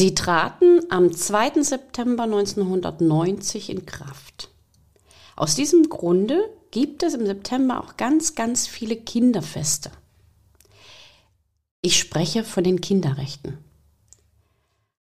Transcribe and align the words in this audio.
Sie 0.00 0.14
traten 0.14 0.80
am 0.88 1.12
2. 1.12 1.62
September 1.62 2.22
1990 2.22 3.68
in 3.68 3.84
Kraft. 3.84 4.48
Aus 5.36 5.56
diesem 5.56 5.90
Grunde 5.90 6.40
gibt 6.70 7.02
es 7.02 7.12
im 7.12 7.26
September 7.26 7.84
auch 7.84 7.98
ganz, 7.98 8.34
ganz 8.34 8.66
viele 8.66 8.96
Kinderfeste. 8.96 9.90
Ich 11.82 11.98
spreche 11.98 12.44
von 12.44 12.64
den 12.64 12.80
Kinderrechten. 12.80 13.58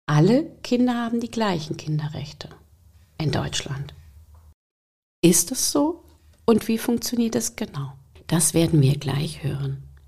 Alle 0.06 0.52
Kinder 0.62 0.94
haben 0.94 1.20
die 1.20 1.32
gleichen 1.32 1.78
Kinderrechte 1.78 2.50
in 3.18 3.32
Deutschland. 3.32 3.96
Ist 5.24 5.52
es 5.52 5.72
so? 5.72 6.04
Und 6.46 6.68
wie 6.68 6.78
funktioniert 6.78 7.34
es 7.34 7.56
genau? 7.56 7.94
Das 8.28 8.54
werden 8.54 8.84
wir 8.84 9.00
gleich 9.00 9.42
hören. 9.42 9.85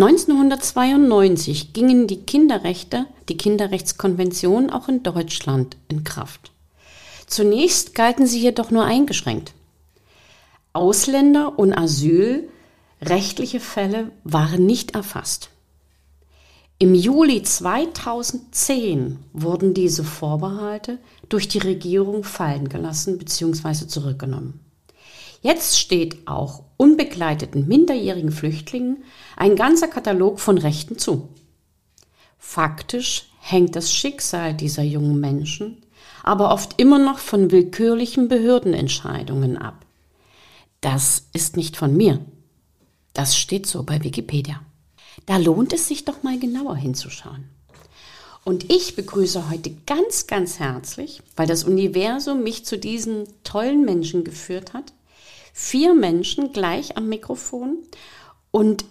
1992 0.00 1.72
gingen 1.72 2.06
die 2.06 2.22
Kinderrechte, 2.22 3.06
die 3.28 3.36
Kinderrechtskonvention 3.36 4.70
auch 4.70 4.86
in 4.86 5.02
Deutschland 5.02 5.76
in 5.88 6.04
Kraft. 6.04 6.52
Zunächst 7.26 7.96
galten 7.96 8.24
sie 8.28 8.38
jedoch 8.38 8.70
nur 8.70 8.84
eingeschränkt. 8.84 9.54
Ausländer 10.72 11.58
und 11.58 11.72
asylrechtliche 11.72 13.58
Fälle 13.58 14.12
waren 14.22 14.66
nicht 14.66 14.94
erfasst. 14.94 15.50
Im 16.78 16.94
Juli 16.94 17.42
2010 17.42 19.18
wurden 19.32 19.74
diese 19.74 20.04
Vorbehalte 20.04 20.98
durch 21.28 21.48
die 21.48 21.58
Regierung 21.58 22.22
fallen 22.22 22.68
gelassen 22.68 23.18
bzw. 23.18 23.88
zurückgenommen. 23.88 24.60
Jetzt 25.40 25.78
steht 25.78 26.26
auch 26.26 26.64
unbegleiteten 26.76 27.68
minderjährigen 27.68 28.32
Flüchtlingen 28.32 29.04
ein 29.36 29.56
ganzer 29.56 29.88
Katalog 29.88 30.40
von 30.40 30.58
Rechten 30.58 30.98
zu. 30.98 31.28
Faktisch 32.38 33.30
hängt 33.40 33.76
das 33.76 33.92
Schicksal 33.92 34.54
dieser 34.54 34.82
jungen 34.82 35.20
Menschen 35.20 35.82
aber 36.28 36.52
oft 36.52 36.78
immer 36.78 36.98
noch 36.98 37.18
von 37.18 37.50
willkürlichen 37.50 38.28
Behördenentscheidungen 38.28 39.56
ab. 39.56 39.86
Das 40.82 41.28
ist 41.32 41.56
nicht 41.56 41.74
von 41.76 41.96
mir. 41.96 42.20
Das 43.14 43.34
steht 43.34 43.64
so 43.64 43.82
bei 43.82 44.04
Wikipedia. 44.04 44.60
Da 45.24 45.38
lohnt 45.38 45.72
es 45.72 45.88
sich 45.88 46.04
doch 46.04 46.22
mal 46.22 46.38
genauer 46.38 46.76
hinzuschauen. 46.76 47.48
Und 48.44 48.70
ich 48.70 48.94
begrüße 48.94 49.48
heute 49.48 49.70
ganz, 49.86 50.26
ganz 50.26 50.58
herzlich, 50.58 51.22
weil 51.34 51.46
das 51.46 51.64
Universum 51.64 52.42
mich 52.42 52.66
zu 52.66 52.76
diesen 52.78 53.24
tollen 53.42 53.86
Menschen 53.86 54.22
geführt 54.22 54.74
hat, 54.74 54.92
vier 55.58 55.92
Menschen 55.92 56.52
gleich 56.52 56.96
am 56.96 57.08
Mikrofon. 57.08 57.82
Und 58.52 58.84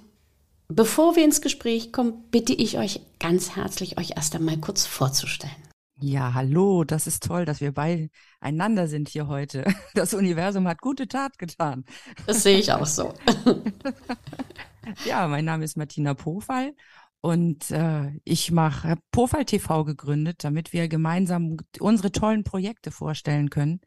bevor 0.68 1.16
wir 1.16 1.23
ins 1.23 1.42
Gespräch 1.42 1.94
kommen, 1.94 2.26
bitte 2.30 2.54
ich 2.54 2.78
euch 2.78 3.00
ganz 3.20 3.56
herzlich, 3.56 3.98
euch 3.98 4.12
erst 4.18 4.36
einmal 4.36 4.58
kurz 4.58 4.86
vorzustellen. 4.86 5.56
Ja, 6.00 6.34
hallo, 6.34 6.84
das 6.84 7.08
ist 7.08 7.23
toll, 7.23 7.45
dass 7.45 7.62
wir 7.62 7.72
beieinander 7.72 8.88
sind 8.88 9.08
hier 9.08 9.28
heute. 9.28 9.64
Das 9.95 10.14
Universum 10.14 10.68
hat 10.68 10.82
gute 10.82 11.08
Tat 11.08 11.40
getan. 11.40 11.86
Das 12.28 12.44
sehe 12.44 12.60
ich 12.60 12.72
auch 12.72 12.86
so. 12.86 13.14
ja, 15.06 15.26
mein 15.28 15.45
Name 15.45 15.64
ist 15.64 15.78
Martina 15.78 16.14
Pofall 16.14 16.76
und 17.22 17.72
äh, 17.72 18.12
ich 18.23 18.52
mache 18.52 18.95
Pofall 19.11 19.45
TV 19.45 19.83
gegründet, 19.83 20.44
damit 20.44 20.73
wir 20.73 20.88
gemeinsam 20.88 21.58
unsere 21.80 22.11
tollen 22.11 22.44
Projekte 22.44 22.92
vorstellen 22.92 23.50
können 23.50 23.82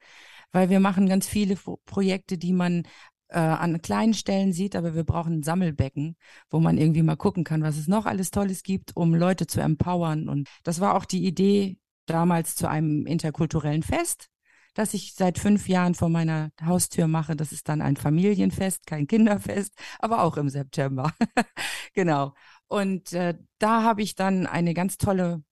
weil 0.53 0.71
wir 0.71 0.81
machen 0.81 1.09
ganz 1.09 1.27
viele 1.27 1.57
Projekte, 1.85 2.39
die 2.39 2.53
man 2.53 2.85
äh, 3.29 3.39
an 3.39 3.81
kleinen 3.83 4.15
Stellen 4.15 4.53
sieht, 4.53 4.77
aber 4.77 4.95
wir 4.95 5.05
brauchen 5.05 5.39
ein 5.39 5.43
Sammelbecken, 5.43 6.17
wo 6.51 6.61
man 6.61 6.79
irgendwie 6.79 7.03
mal 7.03 7.17
gucken 7.17 7.45
kann, 7.45 7.63
was 7.63 7.77
es 7.77 7.89
noch 7.89 8.07
alles 8.07 8.31
Tolles 8.31 8.63
gibt, 8.63 8.97
um 8.97 9.15
Leute 9.15 9.47
zu 9.47 9.61
empowern. 9.61 10.29
Und 10.29 10.49
das 10.65 10.81
war 10.81 10.95
auch 10.97 11.05
die 11.05 11.25
Idee 11.25 11.79
damals 12.07 12.57
zu 12.57 12.69
einem 12.69 13.07
interkulturellen 13.07 13.83
Fest, 13.85 14.29
das 14.75 14.95
ich 14.95 15.15
seit 15.15 15.39
fünf 15.39 15.69
Jahren 15.69 15.95
vor 15.95 16.09
meiner 16.09 16.51
Haustür 16.63 17.07
mache. 17.07 17.37
Das 17.37 17.53
ist 17.53 17.69
dann 17.69 17.83
ein 17.83 17.97
Familienfest, 17.97 18.87
kein 18.87 19.07
Kinderfest, 19.07 19.75
aber 20.01 20.23
auch 20.25 20.37
im 20.37 20.49
September. 20.49 21.13
genau. 21.95 22.35
Und 22.71 23.13
äh, 23.15 23.35
da 23.59 23.83
habe 23.83 24.01
ich 24.01 24.15
dann 24.15 24.47
eine 24.47 24.75
ganz 24.75 24.97
tolle 24.97 25.43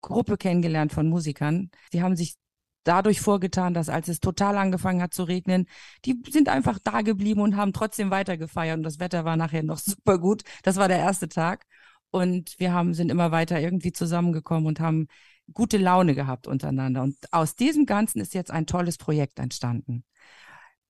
Gruppe 0.00 0.38
kennengelernt 0.38 0.90
von 0.90 1.06
Musikern. 1.06 1.70
Sie 1.92 2.02
haben 2.02 2.16
sich 2.16 2.36
dadurch 2.82 3.20
vorgetan, 3.20 3.74
dass 3.74 3.90
als 3.90 4.08
es 4.08 4.20
total 4.20 4.56
angefangen 4.56 5.02
hat 5.02 5.12
zu 5.12 5.24
regnen, 5.24 5.66
die 6.06 6.16
sind 6.30 6.48
einfach 6.48 6.78
da 6.82 7.02
geblieben 7.02 7.42
und 7.42 7.56
haben 7.56 7.74
trotzdem 7.74 8.10
weiter 8.10 8.38
gefeiert 8.38 8.78
und 8.78 8.84
das 8.84 9.00
Wetter 9.00 9.26
war 9.26 9.36
nachher 9.36 9.62
noch 9.64 9.78
super 9.78 10.18
gut. 10.18 10.44
Das 10.62 10.76
war 10.76 10.88
der 10.88 10.98
erste 10.98 11.28
Tag 11.28 11.66
und 12.10 12.54
wir 12.58 12.72
haben 12.72 12.94
sind 12.94 13.10
immer 13.10 13.32
weiter 13.32 13.60
irgendwie 13.60 13.92
zusammengekommen 13.92 14.66
und 14.66 14.80
haben 14.80 15.08
gute 15.52 15.76
Laune 15.76 16.14
gehabt 16.14 16.46
untereinander 16.46 17.02
und 17.02 17.16
aus 17.32 17.54
diesem 17.54 17.84
Ganzen 17.84 18.20
ist 18.20 18.32
jetzt 18.32 18.50
ein 18.50 18.66
tolles 18.66 18.96
Projekt 18.96 19.38
entstanden. 19.40 20.04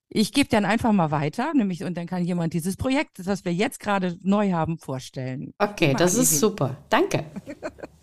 Ich 0.09 0.33
gebe 0.33 0.49
dann 0.49 0.65
einfach 0.65 0.93
mal 0.93 1.11
weiter, 1.11 1.53
nämlich 1.55 1.83
und 1.83 1.97
dann 1.97 2.07
kann 2.07 2.25
jemand 2.25 2.53
dieses 2.53 2.77
Projekt, 2.77 3.27
das 3.27 3.45
wir 3.45 3.53
jetzt 3.53 3.81
gerade 3.81 4.17
neu 4.23 4.53
haben, 4.53 4.79
vorstellen. 4.79 5.53
Okay, 5.59 5.95
das 5.99 6.15
ist 6.15 6.39
super. 6.39 6.77
Danke. 6.89 7.25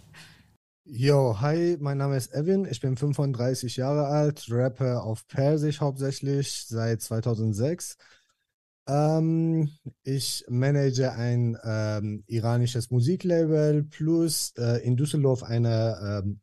Yo, 0.86 1.40
hi, 1.40 1.78
mein 1.80 1.98
Name 1.98 2.18
ist 2.18 2.34
Evan, 2.34 2.66
ich 2.70 2.82
bin 2.82 2.98
35 2.98 3.78
Jahre 3.78 4.08
alt, 4.08 4.48
rappe 4.50 5.02
auf 5.02 5.26
Persisch 5.28 5.80
hauptsächlich 5.80 6.66
seit 6.68 7.02
2006. 7.02 7.98
Ähm, 8.86 9.70
ich 10.04 10.44
manage 10.50 11.14
ein 11.14 11.58
ähm, 11.64 12.24
iranisches 12.28 12.92
Musiklabel 12.92 13.84
plus 13.84 14.54
äh, 14.58 14.86
in 14.86 14.98
Düsseldorf 14.98 15.44
eine 15.44 16.22
ähm, 16.26 16.42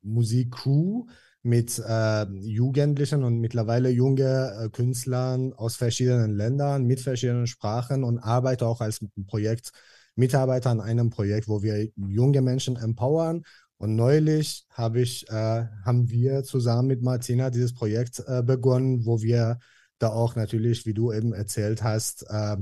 Musikcrew 0.00 1.04
mit 1.42 1.78
äh, 1.78 2.24
Jugendlichen 2.24 3.24
und 3.24 3.40
mittlerweile 3.40 3.90
junge 3.90 4.54
äh, 4.58 4.68
Künstlern 4.70 5.52
aus 5.54 5.76
verschiedenen 5.76 6.32
Ländern 6.36 6.84
mit 6.84 7.00
verschiedenen 7.00 7.46
Sprachen 7.46 8.04
und 8.04 8.18
arbeite 8.18 8.66
auch 8.66 8.80
als 8.80 9.04
Projekt 9.26 9.72
Mitarbeiter 10.14 10.70
an 10.70 10.80
einem 10.80 11.10
Projekt, 11.10 11.48
wo 11.48 11.62
wir 11.62 11.88
junge 11.96 12.42
Menschen 12.42 12.76
empowern 12.76 13.42
und 13.82 13.96
neulich 13.96 14.64
habe 14.70 15.00
ich, 15.00 15.28
äh, 15.28 15.66
haben 15.84 16.08
wir 16.08 16.44
zusammen 16.44 16.86
mit 16.86 17.02
Martina 17.02 17.50
dieses 17.50 17.74
Projekt 17.74 18.22
äh, 18.28 18.40
begonnen, 18.40 19.04
wo 19.06 19.22
wir 19.22 19.58
da 19.98 20.10
auch 20.10 20.36
natürlich, 20.36 20.86
wie 20.86 20.94
du 20.94 21.12
eben 21.12 21.32
erzählt 21.32 21.82
hast, 21.82 22.24
äh, 22.30 22.58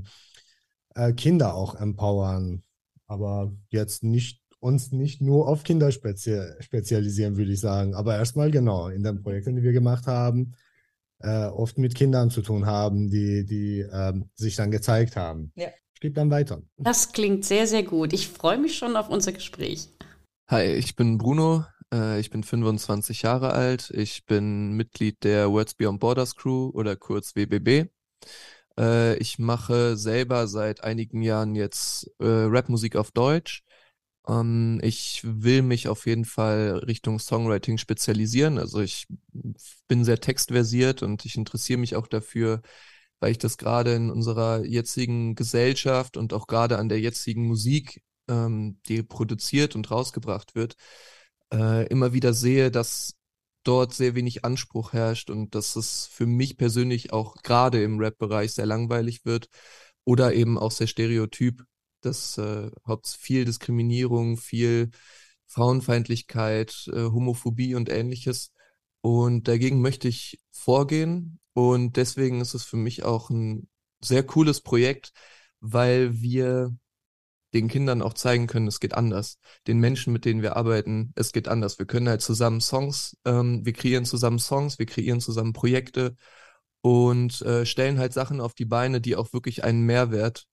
äh 0.94 1.12
Kinder 1.12 1.54
auch 1.54 1.74
empowern. 1.74 2.62
Aber 3.06 3.52
jetzt 3.69 4.02
nicht 4.02 4.39
uns 4.60 4.93
nicht 4.93 5.21
nur 5.21 5.48
auf 5.48 5.65
Kinder 5.65 5.91
spezialisieren, 5.91 7.37
würde 7.37 7.53
ich 7.53 7.60
sagen. 7.60 7.94
Aber 7.94 8.16
erstmal 8.16 8.50
genau, 8.50 8.88
in 8.88 9.03
den 9.03 9.22
Projekten, 9.22 9.56
die 9.56 9.62
wir 9.62 9.72
gemacht 9.72 10.06
haben, 10.06 10.54
äh, 11.19 11.47
oft 11.47 11.78
mit 11.78 11.94
Kindern 11.94 12.31
zu 12.31 12.43
tun 12.43 12.66
haben, 12.66 13.10
die, 13.10 13.44
die 13.44 13.81
ähm, 13.93 14.31
sich 14.34 14.56
dann 14.56 14.70
gezeigt 14.70 15.16
haben. 15.16 15.53
Ja. 15.56 15.69
Ich 15.94 16.00
gebe 16.00 16.15
dann 16.15 16.31
weiter. 16.31 16.62
Das 16.78 17.12
klingt 17.12 17.44
sehr, 17.44 17.66
sehr 17.66 17.82
gut. 17.82 18.15
Ich 18.15 18.28
freue 18.28 18.56
mich 18.56 18.78
schon 18.78 18.97
auf 18.97 19.10
unser 19.10 19.32
Gespräch. 19.32 19.88
Hi, 20.49 20.65
ich 20.65 20.97
bin 20.97 21.19
Bruno. 21.19 21.66
Äh, 21.93 22.20
ich 22.20 22.31
bin 22.31 22.43
25 22.43 23.22
Jahre 23.22 23.53
alt. 23.53 23.91
Ich 23.91 24.25
bin 24.25 24.72
Mitglied 24.72 25.25
der 25.25 25.50
Words 25.50 25.75
Beyond 25.75 26.00
Borders 26.00 26.37
Crew 26.37 26.70
oder 26.72 26.97
kurz 26.97 27.37
WBB. 27.37 27.90
Äh, 28.79 29.17
ich 29.19 29.38
mache 29.38 29.96
selber 29.96 30.46
seit 30.46 30.82
einigen 30.82 31.23
Jahren 31.23 31.55
jetzt 31.55 32.11
äh, 32.19 32.26
Rapmusik 32.26 32.96
auf 32.96 33.11
Deutsch. 33.12 33.62
Ähm, 34.31 34.81
ich 34.82 35.23
will 35.25 35.62
mich 35.62 35.88
auf 35.88 36.06
jeden 36.06 36.25
Fall 36.25 36.79
Richtung 36.87 37.19
Songwriting 37.19 37.79
spezialisieren. 37.79 38.59
Also 38.59 38.81
ich 38.81 39.06
bin 39.88 40.05
sehr 40.05 40.21
textversiert 40.21 41.03
und 41.03 41.25
ich 41.27 41.37
interessiere 41.37 41.81
mich 41.81 41.97
auch 41.97 42.06
dafür, 42.06 42.62
weil 43.21 43.32
ich 43.32 43.38
das 43.38 43.59
gerade 43.59 43.94
in 43.94 44.11
unserer 44.11 44.65
jetzigen 44.65 45.35
Gesellschaft 45.35 46.17
und 46.17 46.32
auch 46.32 46.47
gerade 46.47 46.79
an 46.79 46.88
der 46.88 47.00
jetzigen 47.00 47.47
Musik 47.47 48.03
ähm, 48.29 48.81
die 48.87 49.03
produziert 49.03 49.75
und 49.77 49.91
rausgebracht 49.91 50.55
wird, 50.55 50.77
äh, 51.53 51.87
immer 51.88 52.12
wieder 52.12 52.32
sehe, 52.35 52.71
dass 52.71 53.17
dort 53.65 53.94
sehr 53.94 54.15
wenig 54.15 54.44
Anspruch 54.44 54.93
herrscht 54.93 55.31
und 55.31 55.55
dass 55.55 55.77
es 55.77 56.06
für 56.06 56.27
mich 56.27 56.56
persönlich 56.56 57.12
auch 57.12 57.37
gerade 57.43 57.82
im 57.82 57.99
Rap-Bereich 57.99 58.53
sehr 58.53 58.67
langweilig 58.67 59.25
wird 59.25 59.49
oder 60.05 60.32
eben 60.35 60.59
auch 60.59 60.71
sehr 60.71 60.87
stereotyp, 60.87 61.65
dass 62.00 62.38
äh, 62.38 62.70
viel 63.05 63.44
Diskriminierung, 63.44 64.37
viel 64.37 64.91
Frauenfeindlichkeit, 65.47 66.88
äh, 66.93 67.05
Homophobie 67.05 67.75
und 67.75 67.88
ähnliches. 67.88 68.52
Und 69.02 69.49
dagegen 69.49 69.81
möchte 69.81 70.08
ich 70.08 70.41
vorgehen 70.50 71.41
Und 71.55 71.97
deswegen 71.97 72.41
ist 72.41 72.55
es 72.55 72.64
für 72.64 72.76
mich 72.76 73.05
auch 73.05 73.31
ein 73.31 73.69
sehr 74.00 74.23
cooles 74.25 74.61
Projekt, 74.62 75.12
weil 75.61 76.20
wir 76.20 76.75
den 77.55 77.69
Kindern 77.69 78.03
auch 78.03 78.14
zeigen 78.14 78.46
können, 78.46 78.69
es 78.69 78.81
geht 78.81 78.94
anders. 78.94 79.38
Den 79.67 79.79
Menschen, 79.81 80.12
mit 80.12 80.25
denen 80.25 80.43
wir 80.43 80.56
arbeiten, 80.56 81.12
es 81.17 81.32
geht 81.32 81.49
anders. 81.49 81.79
Wir 81.79 81.87
können 81.87 82.08
halt 82.08 82.23
zusammen 82.23 82.61
Songs, 82.61 83.17
ähm, 83.25 83.64
wir 83.64 83.73
kreieren 83.73 84.05
zusammen 84.05 84.38
Songs, 84.38 84.79
wir 84.79 84.87
kreieren 84.87 85.20
zusammen 85.20 85.53
Projekte 85.53 86.17
und 86.82 87.43
äh, 87.43 87.67
stellen 87.67 87.99
halt 87.99 88.12
Sachen 88.12 88.41
auf 88.41 88.55
die 88.55 88.64
Beine, 88.64 89.00
die 89.00 89.17
auch 89.17 89.32
wirklich 89.32 89.64
einen 89.64 89.82
Mehrwert 89.85 90.46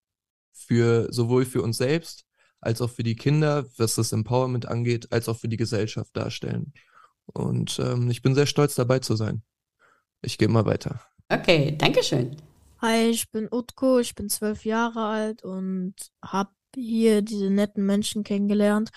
für 0.57 1.07
sowohl 1.12 1.45
für 1.45 1.62
uns 1.62 1.77
selbst 1.77 2.25
als 2.59 2.81
auch 2.81 2.89
für 2.89 3.04
die 3.04 3.15
Kinder, 3.15 3.65
was 3.77 3.95
das 3.95 4.12
Empowerment 4.12 4.68
angeht, 4.68 5.12
als 5.12 5.30
auch 5.30 5.38
für 5.38 5.48
die 5.48 5.57
Gesellschaft 5.57 6.15
darstellen. 6.15 6.74
Und 7.25 7.80
ähm, 7.80 8.09
ich 8.09 8.21
bin 8.21 8.36
sehr 8.36 8.45
stolz 8.45 8.75
dabei 8.75 9.00
zu 9.00 9.15
sein. 9.15 9.44
Ich 10.21 10.38
gehe 10.38 10.48
mal 10.48 10.65
weiter. 10.65 11.01
Okay, 11.30 11.75
danke 11.77 12.04
schön. 12.04 12.36
Hi, 12.80 13.09
ich 13.09 13.30
bin 13.31 13.48
Utko, 13.51 14.00
ich 14.00 14.15
bin 14.15 14.30
zwölf 14.30 14.65
Jahre 14.65 15.06
alt 15.06 15.44
und 15.44 15.94
habe 16.24 16.51
hier 16.75 17.21
diese 17.21 17.50
netten 17.50 17.86
Menschen 17.86 18.24
kennengelernt 18.24 18.89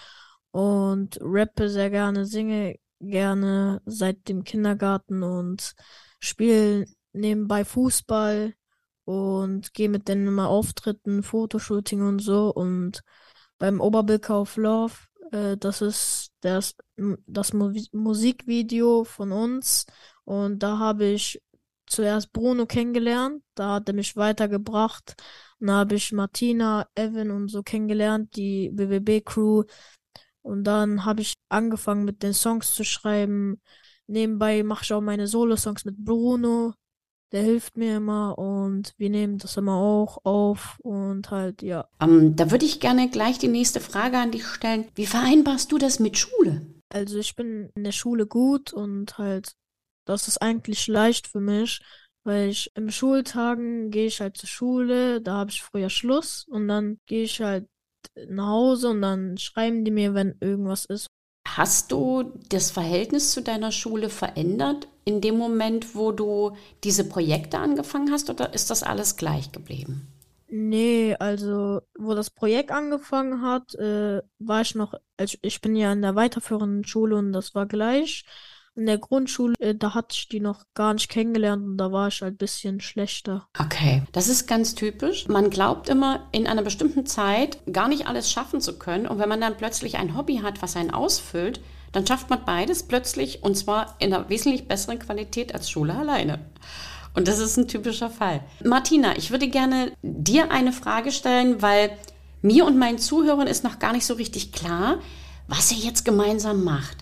und 0.51 1.19
rappe 1.21 1.69
sehr 1.69 1.91
gerne, 1.91 2.27
singe 2.27 2.77
gerne 3.01 3.81
seit 3.87 4.29
dem 4.29 4.45
Kindergarten 4.45 5.23
und 5.23 5.73
spiele 6.21 6.87
nebenbei 7.13 7.65
Fußball 7.65 8.55
und 9.11 9.75
gehe 9.75 9.89
mit 9.89 10.07
denen 10.07 10.29
immer 10.29 10.49
Auftritten, 10.49 11.25
Fotoshooting 11.25 12.03
und 12.03 12.21
so 12.21 12.51
und 12.55 13.03
beim 13.59 13.81
Oberbildkauf 13.81 14.57
Love, 14.57 14.95
äh, 15.33 15.57
das 15.57 15.83
ist 15.83 16.31
das, 16.43 16.77
das 17.27 17.53
Mu 17.53 17.73
Musikvideo 17.93 19.05
von 19.05 19.33
uns 19.33 19.87
und 20.25 20.63
da 20.63 20.79
habe 20.79 21.07
ich 21.07 21.43
zuerst 21.87 22.33
Bruno 22.33 22.67
kennengelernt, 22.67 23.43
da 23.57 23.75
hat 23.75 23.89
er 23.89 23.95
mich 23.95 24.17
weitergebracht. 24.17 25.15
Dann 25.59 25.73
habe 25.73 25.97
ich 25.97 26.13
Martina, 26.13 26.87
Evan 26.95 27.33
und 27.33 27.49
so 27.49 27.63
kennengelernt, 27.65 28.37
die 28.37 28.71
BBB-Crew. 28.71 29.65
Und 30.43 30.65
dann 30.65 31.05
habe 31.05 31.23
ich 31.23 31.35
angefangen 31.49 32.05
mit 32.05 32.23
den 32.23 32.33
Songs 32.33 32.75
zu 32.75 32.85
schreiben. 32.85 33.61
Nebenbei 34.07 34.63
mache 34.63 34.85
ich 34.85 34.93
auch 34.93 35.01
meine 35.01 35.27
Solo-Songs 35.27 35.85
mit 35.85 35.97
Bruno. 35.99 36.75
Der 37.33 37.43
hilft 37.43 37.77
mir 37.77 37.97
immer 37.97 38.37
und 38.39 38.93
wir 38.97 39.09
nehmen 39.09 39.39
das 39.39 39.57
immer 39.57 39.77
auch 39.77 40.25
auf 40.25 40.79
und 40.81 41.31
halt, 41.31 41.63
ja. 41.63 41.89
Ähm, 42.01 42.35
da 42.35 42.51
würde 42.51 42.65
ich 42.65 42.81
gerne 42.81 43.09
gleich 43.09 43.39
die 43.39 43.49
nächste 43.49 43.81
Frage 43.81 44.19
an 44.19 44.33
dich 44.33 44.45
stellen. 44.45 44.89
Wie 44.97 45.07
vereinbarst 45.07 45.71
du 45.71 45.79
das 45.79 46.01
mit 46.01 46.19
Schule? 46.19 46.63
Also 46.89 47.19
ich 47.19 47.37
bin 47.37 47.71
in 47.77 47.85
der 47.85 47.93
Schule 47.93 48.27
gut 48.27 48.73
und 48.73 49.17
halt 49.19 49.55
das 50.11 50.27
ist 50.27 50.43
eigentlich 50.43 50.89
leicht 50.89 51.29
für 51.29 51.41
mich, 51.41 51.81
weil 52.25 52.49
ich 52.49 52.73
im 52.75 52.91
Schultagen 52.91 53.91
gehe 53.91 54.07
ich 54.07 54.21
halt 54.21 54.37
zur 54.37 54.49
Schule, 54.49 55.21
da 55.21 55.35
habe 55.35 55.51
ich 55.51 55.63
früher 55.63 55.91
Schluss 55.91 56.47
und 56.49 56.67
dann 56.67 56.99
gehe 57.07 57.23
ich 57.23 57.41
halt 57.41 57.69
nach 58.29 58.49
Hause 58.49 58.91
und 58.91 59.03
dann 59.03 59.39
schreiben 59.39 59.85
die 59.85 59.91
mir, 59.91 60.15
wenn 60.15 60.37
irgendwas 60.41 60.85
ist. 60.85 61.07
Hast 61.47 61.93
du 61.93 62.33
das 62.49 62.71
Verhältnis 62.71 63.33
zu 63.33 63.43
deiner 63.43 63.73
Schule 63.73 64.09
verändert 64.09 64.89
in 65.11 65.21
dem 65.21 65.37
Moment, 65.37 65.95
wo 65.95 66.13
du 66.13 66.57
diese 66.85 67.09
Projekte 67.09 67.59
angefangen 67.59 68.11
hast 68.11 68.31
oder 68.31 68.55
ist 68.55 68.71
das 68.71 68.83
alles 68.83 69.17
gleich 69.17 69.51
geblieben? 69.53 70.07
Nee, 70.49 71.17
also 71.19 71.81
wo 71.99 72.15
das 72.15 72.31
Projekt 72.31 72.71
angefangen 72.71 73.43
hat, 73.43 73.75
äh, 73.75 74.21
war 74.39 74.61
ich 74.63 74.75
noch, 74.75 74.95
also 75.17 75.37
ich 75.43 75.61
bin 75.61 75.77
ja 75.77 75.93
in 75.93 76.03
der 76.03 76.17
weiterführenden 76.17 76.85
Schule 76.85 77.17
und 77.17 77.33
das 77.33 77.55
war 77.55 77.67
gleich 77.67 78.25
in 78.77 78.87
der 78.87 78.99
Grundschule, 78.99 79.55
äh, 79.59 79.75
da 79.75 79.95
hatte 79.95 80.15
ich 80.17 80.29
die 80.29 80.41
noch 80.41 80.65
gar 80.75 80.95
nicht 80.95 81.09
kennengelernt 81.09 81.65
und 81.65 81.77
da 81.77 81.93
war 81.93 82.09
ich 82.09 82.23
halt 82.23 82.35
ein 82.35 82.39
bisschen 82.39 82.81
schlechter. 82.81 83.49
Okay, 83.59 84.03
das 84.13 84.29
ist 84.29 84.47
ganz 84.47 84.75
typisch. 84.75 85.29
Man 85.29 85.51
glaubt 85.51 85.89
immer, 85.89 86.29
in 86.33 86.47
einer 86.47 86.63
bestimmten 86.63 87.07
Zeit 87.07 87.59
gar 87.73 87.89
nicht 87.89 88.07
alles 88.07 88.31
schaffen 88.31 88.61
zu 88.61 88.79
können. 88.79 89.07
Und 89.07 89.19
wenn 89.19 89.29
man 89.29 89.41
dann 89.41 89.57
plötzlich 89.57 89.99
ein 89.99 90.17
Hobby 90.17 90.39
hat, 90.39 90.63
was 90.63 90.77
einen 90.77 90.91
ausfüllt, 90.91 91.61
dann 91.93 92.07
schafft 92.07 92.31
man 92.31 92.45
beides 92.45 92.85
plötzlich 92.85 93.43
und 93.43 93.57
zwar 93.57 93.97
in 93.99 94.13
einer 94.13 94.29
wesentlich 94.29 94.69
besseren 94.69 94.99
Qualität 94.99 95.55
als 95.55 95.71
Schule 95.71 95.95
alleine. 95.95 96.39
Und 97.15 97.27
das 97.27 97.39
ist 97.41 97.57
ein 97.57 97.67
typischer 97.67 98.11
Fall. 98.11 98.45
Martina, 98.65 99.17
ich 99.17 99.31
würde 99.31 99.49
gerne 99.49 99.93
dir 100.03 100.53
eine 100.53 100.73
Frage 100.73 101.11
stellen, 101.11 101.61
weil 101.61 101.91
mir 102.43 102.65
und 102.65 102.79
meinen 102.79 102.99
Zuhörern 102.99 103.49
ist 103.49 103.65
noch 103.65 103.79
gar 103.79 103.93
nicht 103.93 104.07
so 104.07 104.15
richtig 104.15 104.53
klar, 104.53 105.01
was 105.49 105.73
ihr 105.73 105.79
jetzt 105.79 106.05
gemeinsam 106.05 106.63
macht. 106.63 106.99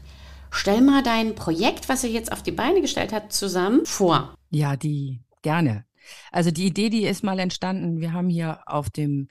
Stell 0.50 0.80
mal 0.80 1.02
dein 1.02 1.34
Projekt, 1.34 1.90
was 1.90 2.04
er 2.04 2.10
jetzt 2.10 2.32
auf 2.32 2.42
die 2.42 2.52
Beine 2.52 2.80
gestellt 2.80 3.12
hat, 3.12 3.32
zusammen 3.32 3.84
vor. 3.84 4.34
Ja, 4.50 4.76
die 4.76 5.20
gerne. 5.42 5.84
Also 6.32 6.50
die 6.50 6.66
Idee, 6.66 6.88
die 6.88 7.04
ist 7.04 7.22
mal 7.22 7.38
entstanden. 7.38 8.00
Wir 8.00 8.14
haben 8.14 8.30
hier 8.30 8.60
auf 8.64 8.88
dem 8.88 9.28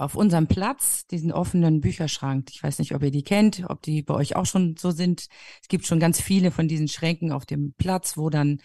auf 0.00 0.14
unserem 0.14 0.46
Platz 0.46 1.06
diesen 1.06 1.30
offenen 1.30 1.80
Bücherschrank. 1.80 2.48
Ich 2.50 2.62
weiß 2.62 2.78
nicht, 2.78 2.94
ob 2.94 3.02
ihr 3.02 3.10
die 3.10 3.22
kennt, 3.22 3.64
ob 3.68 3.82
die 3.82 4.02
bei 4.02 4.14
euch 4.14 4.34
auch 4.34 4.46
schon 4.46 4.76
so 4.78 4.90
sind. 4.90 5.26
Es 5.62 5.68
gibt 5.68 5.86
schon 5.86 6.00
ganz 6.00 6.20
viele 6.20 6.50
von 6.50 6.68
diesen 6.68 6.88
Schränken 6.88 7.32
auf 7.32 7.44
dem 7.44 7.74
Platz, 7.76 8.16
wo 8.16 8.30
dann, 8.30 8.60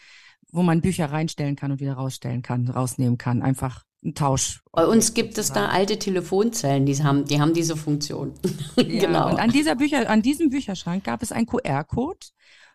wo 0.52 0.64
man 0.64 0.82
Bücher 0.82 1.12
reinstellen 1.12 1.56
kann 1.56 1.72
und 1.72 1.82
wieder 1.82 1.94
rausstellen 1.94 2.42
kann, 2.42 2.70
rausnehmen 2.70 3.18
kann. 3.18 3.42
Einfach 3.42 3.84
ein 4.04 4.16
Tausch. 4.16 4.62
Bei 4.72 4.86
uns 4.86 5.14
gibt 5.14 5.38
es 5.38 5.52
da 5.52 5.68
alte 5.68 6.00
Telefonzellen, 6.00 6.86
die 6.86 7.04
haben, 7.04 7.26
die 7.26 7.42
haben 7.42 7.54
diese 7.54 7.76
Funktion. 7.76 8.34
Ja, 8.78 9.08
genau. 9.08 9.30
Und 9.30 9.40
an 9.40 9.52
dieser 9.52 9.76
Bücher, 9.76 10.10
an 10.10 10.22
diesem 10.22 10.50
Bücherschrank 10.50 11.04
gab 11.04 11.24
es 11.24 11.32
einen 11.32 11.48
QR-Code, 11.48 12.28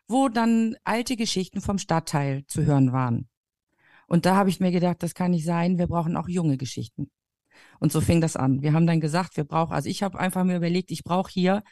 wo 0.09 0.29
dann 0.29 0.77
alte 0.85 1.17
Geschichten 1.17 1.61
vom 1.61 1.79
Stadtteil 1.79 2.45
zu 2.47 2.65
hören 2.65 2.93
waren. 2.93 3.29
Und 4.07 4.27
da 4.27 4.35
habe 4.35 4.51
ich 4.51 4.61
mir 4.61 4.73
gedacht, 4.73 5.03
das 5.03 5.15
kann 5.15 5.31
nicht 5.31 5.45
sein, 5.45 5.79
wir 5.79 5.87
brauchen 5.87 6.17
auch 6.17 6.29
junge 6.29 6.57
Geschichten. 6.57 7.11
Und 7.79 7.93
so 7.93 8.01
fing 8.01 8.21
das 8.21 8.37
an. 8.37 8.62
Wir 8.62 8.73
haben 8.73 8.87
dann 8.87 9.01
gesagt, 9.01 9.37
wir 9.37 9.45
brauchen, 9.45 9.73
also 9.73 9.89
ich 9.89 10.03
habe 10.03 10.19
einfach 10.19 10.45
mir 10.45 10.57
überlegt, 10.57 10.91
ich 10.91 11.05
brauche 11.05 11.31
hier 11.31 11.62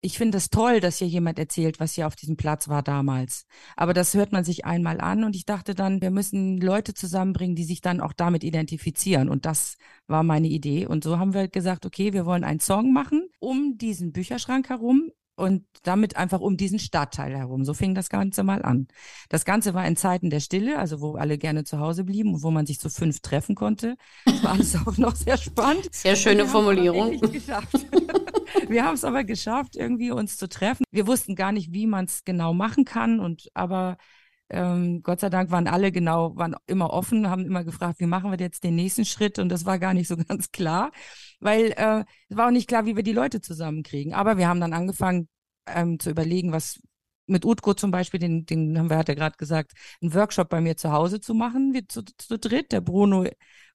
ich 0.00 0.16
finde 0.16 0.38
es 0.38 0.48
toll, 0.50 0.78
dass 0.78 0.98
hier 0.98 1.08
jemand 1.08 1.38
erzählt, 1.40 1.80
was 1.80 1.94
hier 1.94 2.06
auf 2.06 2.14
diesem 2.14 2.36
Platz 2.36 2.68
war 2.68 2.82
damals. 2.82 3.46
Aber 3.76 3.94
das 3.94 4.14
hört 4.14 4.30
man 4.30 4.44
sich 4.44 4.64
einmal 4.64 5.00
an 5.00 5.24
und 5.24 5.34
ich 5.34 5.44
dachte 5.44 5.74
dann, 5.74 6.00
wir 6.00 6.12
müssen 6.12 6.58
Leute 6.58 6.94
zusammenbringen, 6.94 7.56
die 7.56 7.64
sich 7.64 7.80
dann 7.80 8.00
auch 8.00 8.12
damit 8.12 8.44
identifizieren. 8.44 9.28
Und 9.28 9.44
das 9.44 9.76
war 10.06 10.22
meine 10.22 10.46
Idee. 10.46 10.86
Und 10.86 11.02
so 11.02 11.18
haben 11.18 11.34
wir 11.34 11.48
gesagt, 11.48 11.84
okay, 11.84 12.12
wir 12.12 12.26
wollen 12.26 12.44
einen 12.44 12.60
Song 12.60 12.92
machen 12.92 13.28
um 13.40 13.76
diesen 13.76 14.12
Bücherschrank 14.12 14.68
herum 14.68 15.10
und 15.38 15.64
damit 15.84 16.16
einfach 16.16 16.40
um 16.40 16.56
diesen 16.56 16.78
Stadtteil 16.78 17.36
herum. 17.36 17.64
So 17.64 17.72
fing 17.72 17.94
das 17.94 18.08
Ganze 18.08 18.42
mal 18.42 18.62
an. 18.62 18.88
Das 19.28 19.44
Ganze 19.44 19.72
war 19.72 19.86
in 19.86 19.96
Zeiten 19.96 20.30
der 20.30 20.40
Stille, 20.40 20.78
also 20.78 21.00
wo 21.00 21.14
alle 21.14 21.38
gerne 21.38 21.64
zu 21.64 21.78
Hause 21.78 22.04
blieben 22.04 22.34
und 22.34 22.42
wo 22.42 22.50
man 22.50 22.66
sich 22.66 22.80
zu 22.80 22.90
fünf 22.90 23.20
treffen 23.20 23.54
konnte. 23.54 23.96
Das 24.24 24.42
war 24.42 24.52
alles 24.52 24.76
auch 24.86 24.96
noch 24.96 25.14
sehr 25.14 25.36
spannend. 25.36 25.88
Sehr 25.92 26.16
schöne 26.16 26.46
Formulierung. 26.46 27.20
wir 28.68 28.84
haben 28.84 28.94
es 28.94 29.04
aber 29.04 29.24
geschafft, 29.24 29.76
irgendwie 29.76 30.10
uns 30.10 30.36
zu 30.36 30.48
treffen. 30.48 30.84
Wir 30.90 31.06
wussten 31.06 31.36
gar 31.36 31.52
nicht, 31.52 31.72
wie 31.72 31.86
man 31.86 32.06
es 32.06 32.24
genau 32.24 32.52
machen 32.52 32.84
kann 32.84 33.20
und 33.20 33.48
aber 33.54 33.96
ähm, 34.50 35.02
Gott 35.02 35.20
sei 35.20 35.30
Dank 35.30 35.50
waren 35.50 35.66
alle 35.68 35.92
genau, 35.92 36.36
waren 36.36 36.56
immer 36.66 36.90
offen, 36.90 37.28
haben 37.28 37.44
immer 37.44 37.64
gefragt, 37.64 38.00
wie 38.00 38.06
machen 38.06 38.30
wir 38.30 38.38
jetzt 38.38 38.64
den 38.64 38.76
nächsten 38.76 39.04
Schritt? 39.04 39.38
Und 39.38 39.50
das 39.50 39.66
war 39.66 39.78
gar 39.78 39.94
nicht 39.94 40.08
so 40.08 40.16
ganz 40.28 40.50
klar, 40.50 40.90
weil 41.40 41.72
äh, 41.76 42.04
es 42.28 42.36
war 42.36 42.48
auch 42.48 42.52
nicht 42.52 42.68
klar, 42.68 42.86
wie 42.86 42.96
wir 42.96 43.02
die 43.02 43.12
Leute 43.12 43.40
zusammenkriegen. 43.40 44.14
Aber 44.14 44.38
wir 44.38 44.48
haben 44.48 44.60
dann 44.60 44.72
angefangen 44.72 45.28
ähm, 45.66 45.98
zu 45.98 46.10
überlegen, 46.10 46.52
was 46.52 46.80
mit 47.26 47.44
Utko 47.44 47.74
zum 47.74 47.90
Beispiel, 47.90 48.20
den, 48.20 48.46
den 48.46 48.78
haben 48.78 48.90
wir, 48.90 48.96
hat 48.96 49.08
er 49.08 49.14
gerade 49.14 49.36
gesagt, 49.36 49.72
einen 50.00 50.14
Workshop 50.14 50.48
bei 50.48 50.60
mir 50.60 50.76
zu 50.76 50.92
Hause 50.92 51.20
zu 51.20 51.34
machen, 51.34 51.74
wir 51.74 51.86
zu, 51.88 52.02
zu 52.02 52.38
dritt, 52.38 52.72
der 52.72 52.80
Bruno, 52.80 53.26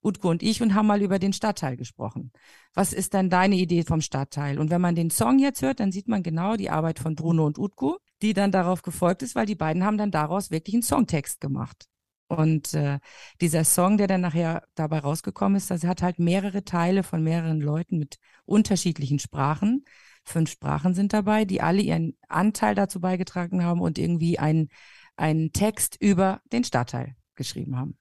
Utko 0.01 0.29
und 0.29 0.43
ich, 0.43 0.61
und 0.61 0.73
haben 0.73 0.87
mal 0.87 1.01
über 1.01 1.19
den 1.19 1.33
Stadtteil 1.33 1.77
gesprochen. 1.77 2.31
Was 2.73 2.93
ist 2.93 3.13
denn 3.13 3.29
deine 3.29 3.55
Idee 3.55 3.83
vom 3.83 4.01
Stadtteil? 4.01 4.59
Und 4.59 4.69
wenn 4.71 4.81
man 4.81 4.95
den 4.95 5.11
Song 5.11 5.39
jetzt 5.39 5.61
hört, 5.61 5.79
dann 5.79 5.91
sieht 5.91 6.07
man 6.07 6.23
genau 6.23 6.55
die 6.55 6.69
Arbeit 6.71 6.99
von 6.99 7.15
Bruno 7.15 7.45
und 7.45 7.59
Utko 7.59 7.99
die 8.23 8.33
dann 8.33 8.51
darauf 8.51 8.81
gefolgt 8.81 9.21
ist, 9.21 9.35
weil 9.35 9.45
die 9.45 9.55
beiden 9.55 9.83
haben 9.83 9.97
dann 9.97 10.11
daraus 10.11 10.49
wirklich 10.49 10.75
einen 10.75 10.83
Songtext 10.83 11.41
gemacht. 11.41 11.85
Und 12.27 12.73
äh, 12.73 12.99
dieser 13.41 13.63
Song, 13.63 13.97
der 13.97 14.07
dann 14.07 14.21
nachher 14.21 14.63
dabei 14.75 14.99
rausgekommen 14.99 15.57
ist, 15.57 15.69
das 15.69 15.83
hat 15.83 16.01
halt 16.01 16.19
mehrere 16.19 16.63
Teile 16.63 17.03
von 17.03 17.21
mehreren 17.21 17.61
Leuten 17.61 17.99
mit 17.99 18.17
unterschiedlichen 18.45 19.19
Sprachen. 19.19 19.85
Fünf 20.23 20.51
Sprachen 20.51 20.93
sind 20.95 21.13
dabei, 21.13 21.45
die 21.45 21.61
alle 21.61 21.81
ihren 21.81 22.17
Anteil 22.29 22.75
dazu 22.75 23.01
beigetragen 23.01 23.63
haben 23.63 23.81
und 23.81 23.99
irgendwie 23.99 24.39
einen, 24.39 24.69
einen 25.17 25.51
Text 25.51 25.97
über 25.99 26.41
den 26.51 26.63
Stadtteil 26.63 27.15
geschrieben 27.35 27.77
haben. 27.77 27.97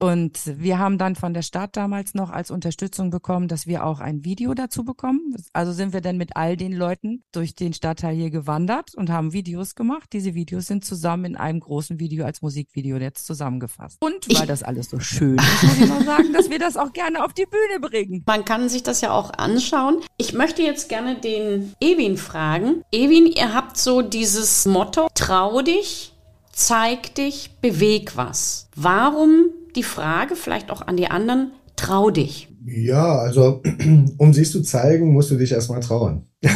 Und 0.00 0.40
wir 0.58 0.78
haben 0.78 0.98
dann 0.98 1.14
von 1.14 1.34
der 1.34 1.42
Stadt 1.42 1.76
damals 1.76 2.14
noch 2.14 2.30
als 2.30 2.50
Unterstützung 2.50 3.10
bekommen, 3.10 3.48
dass 3.48 3.66
wir 3.66 3.86
auch 3.86 4.00
ein 4.00 4.24
Video 4.24 4.52
dazu 4.54 4.84
bekommen. 4.84 5.36
Also 5.52 5.72
sind 5.72 5.92
wir 5.92 6.00
dann 6.00 6.16
mit 6.16 6.36
all 6.36 6.56
den 6.56 6.72
Leuten 6.72 7.22
durch 7.32 7.54
den 7.54 7.72
Stadtteil 7.72 8.14
hier 8.14 8.30
gewandert 8.30 8.94
und 8.94 9.08
haben 9.10 9.32
Videos 9.32 9.74
gemacht. 9.74 10.10
Diese 10.12 10.34
Videos 10.34 10.66
sind 10.66 10.84
zusammen 10.84 11.24
in 11.24 11.36
einem 11.36 11.60
großen 11.60 12.00
Video 12.00 12.24
als 12.24 12.42
Musikvideo 12.42 12.98
jetzt 12.98 13.24
zusammengefasst. 13.24 13.96
Und 14.00 14.28
weil 14.28 14.42
ich, 14.42 14.48
das 14.48 14.62
alles 14.62 14.90
so 14.90 14.98
schön 14.98 15.38
ist, 15.38 15.62
muss 15.62 15.78
ich 15.78 15.88
mal 15.88 16.04
sagen, 16.04 16.32
dass 16.32 16.50
wir 16.50 16.58
das 16.58 16.76
auch 16.76 16.92
gerne 16.92 17.24
auf 17.24 17.32
die 17.32 17.46
Bühne 17.46 17.80
bringen. 17.80 18.24
Man 18.26 18.44
kann 18.44 18.68
sich 18.68 18.82
das 18.82 19.00
ja 19.00 19.12
auch 19.12 19.32
anschauen. 19.32 20.00
Ich 20.16 20.32
möchte 20.32 20.62
jetzt 20.62 20.88
gerne 20.88 21.20
den 21.20 21.72
Ewin 21.80 22.16
fragen. 22.16 22.82
Ewin, 22.92 23.26
ihr 23.26 23.54
habt 23.54 23.76
so 23.76 24.02
dieses 24.02 24.66
Motto, 24.66 25.08
trau 25.14 25.62
dich, 25.62 26.14
zeig 26.52 27.14
dich, 27.14 27.52
beweg 27.60 28.16
was. 28.16 28.68
Warum 28.74 29.46
die 29.76 29.82
Frage 29.82 30.36
vielleicht 30.36 30.70
auch 30.70 30.86
an 30.86 30.96
die 30.96 31.08
anderen, 31.08 31.52
trau 31.76 32.10
dich. 32.10 32.48
Ja, 32.66 33.18
also 33.18 33.62
um 34.18 34.32
sich 34.32 34.50
zu 34.50 34.62
zeigen, 34.62 35.12
musst 35.12 35.30
du 35.30 35.36
dich 35.36 35.52
erstmal 35.52 35.80
trauen. 35.80 36.26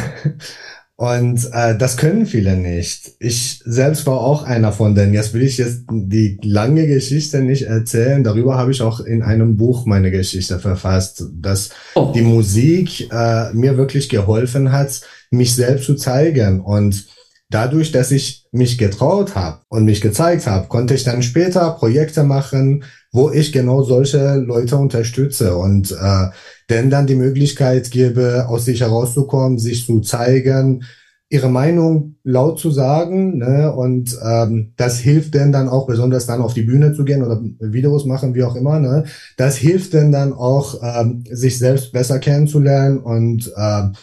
Und 0.99 1.49
äh, 1.53 1.77
das 1.77 1.95
können 1.95 2.25
viele 2.25 2.57
nicht. 2.57 3.11
Ich 3.19 3.61
selbst 3.63 4.05
war 4.05 4.19
auch 4.19 4.43
einer 4.43 4.73
von 4.73 4.95
denen. 4.95 5.13
Jetzt 5.13 5.33
will 5.33 5.43
ich 5.43 5.57
jetzt 5.57 5.83
die 5.89 6.37
lange 6.43 6.87
Geschichte 6.87 7.39
nicht 7.39 7.61
erzählen. 7.61 8.21
Darüber 8.21 8.57
habe 8.57 8.71
ich 8.71 8.81
auch 8.81 8.99
in 8.99 9.23
einem 9.23 9.55
Buch 9.55 9.85
meine 9.85 10.11
Geschichte 10.11 10.59
verfasst, 10.59 11.23
dass 11.31 11.69
oh. 11.95 12.11
die 12.13 12.21
Musik 12.21 13.09
äh, 13.13 13.53
mir 13.53 13.77
wirklich 13.77 14.09
geholfen 14.09 14.73
hat, 14.73 14.99
mich 15.31 15.55
selbst 15.55 15.85
zu 15.85 15.95
zeigen. 15.95 16.59
Und 16.59 17.05
dadurch, 17.49 17.93
dass 17.93 18.11
ich 18.11 18.45
mich 18.51 18.77
getraut 18.77 19.35
habe 19.35 19.61
und 19.69 19.85
mich 19.85 20.01
gezeigt 20.01 20.47
habe, 20.47 20.67
konnte 20.67 20.95
ich 20.95 21.05
dann 21.05 21.23
später 21.23 21.71
Projekte 21.71 22.23
machen, 22.23 22.83
wo 23.11 23.31
ich 23.31 23.51
genau 23.51 23.83
solche 23.83 24.35
Leute 24.35 24.77
unterstütze 24.77 25.55
und 25.55 25.91
äh, 25.91 26.27
denen 26.69 26.89
dann 26.89 27.07
die 27.07 27.15
Möglichkeit 27.15 27.89
gebe, 27.91 28.47
aus 28.47 28.65
sich 28.65 28.81
herauszukommen, 28.81 29.57
sich 29.57 29.85
zu 29.85 30.01
zeigen, 30.01 30.83
ihre 31.29 31.49
Meinung 31.49 32.15
laut 32.23 32.59
zu 32.59 32.71
sagen. 32.71 33.37
Ne? 33.37 33.71
Und 33.71 34.17
ähm, 34.23 34.73
das 34.77 34.99
hilft 34.99 35.35
denen 35.35 35.51
dann 35.51 35.69
auch, 35.69 35.85
besonders 35.85 36.25
dann 36.25 36.41
auf 36.41 36.53
die 36.53 36.63
Bühne 36.63 36.93
zu 36.93 37.05
gehen 37.05 37.23
oder 37.23 37.39
Videos 37.59 38.05
machen, 38.05 38.33
wie 38.33 38.43
auch 38.43 38.55
immer. 38.55 38.79
Ne? 38.79 39.05
Das 39.37 39.55
hilft 39.55 39.93
denen 39.93 40.11
dann 40.11 40.33
auch, 40.33 40.81
ähm, 40.81 41.23
sich 41.29 41.59
selbst 41.59 41.91
besser 41.91 42.19
kennenzulernen 42.19 42.99
und 42.99 43.51
ähm, 43.55 43.93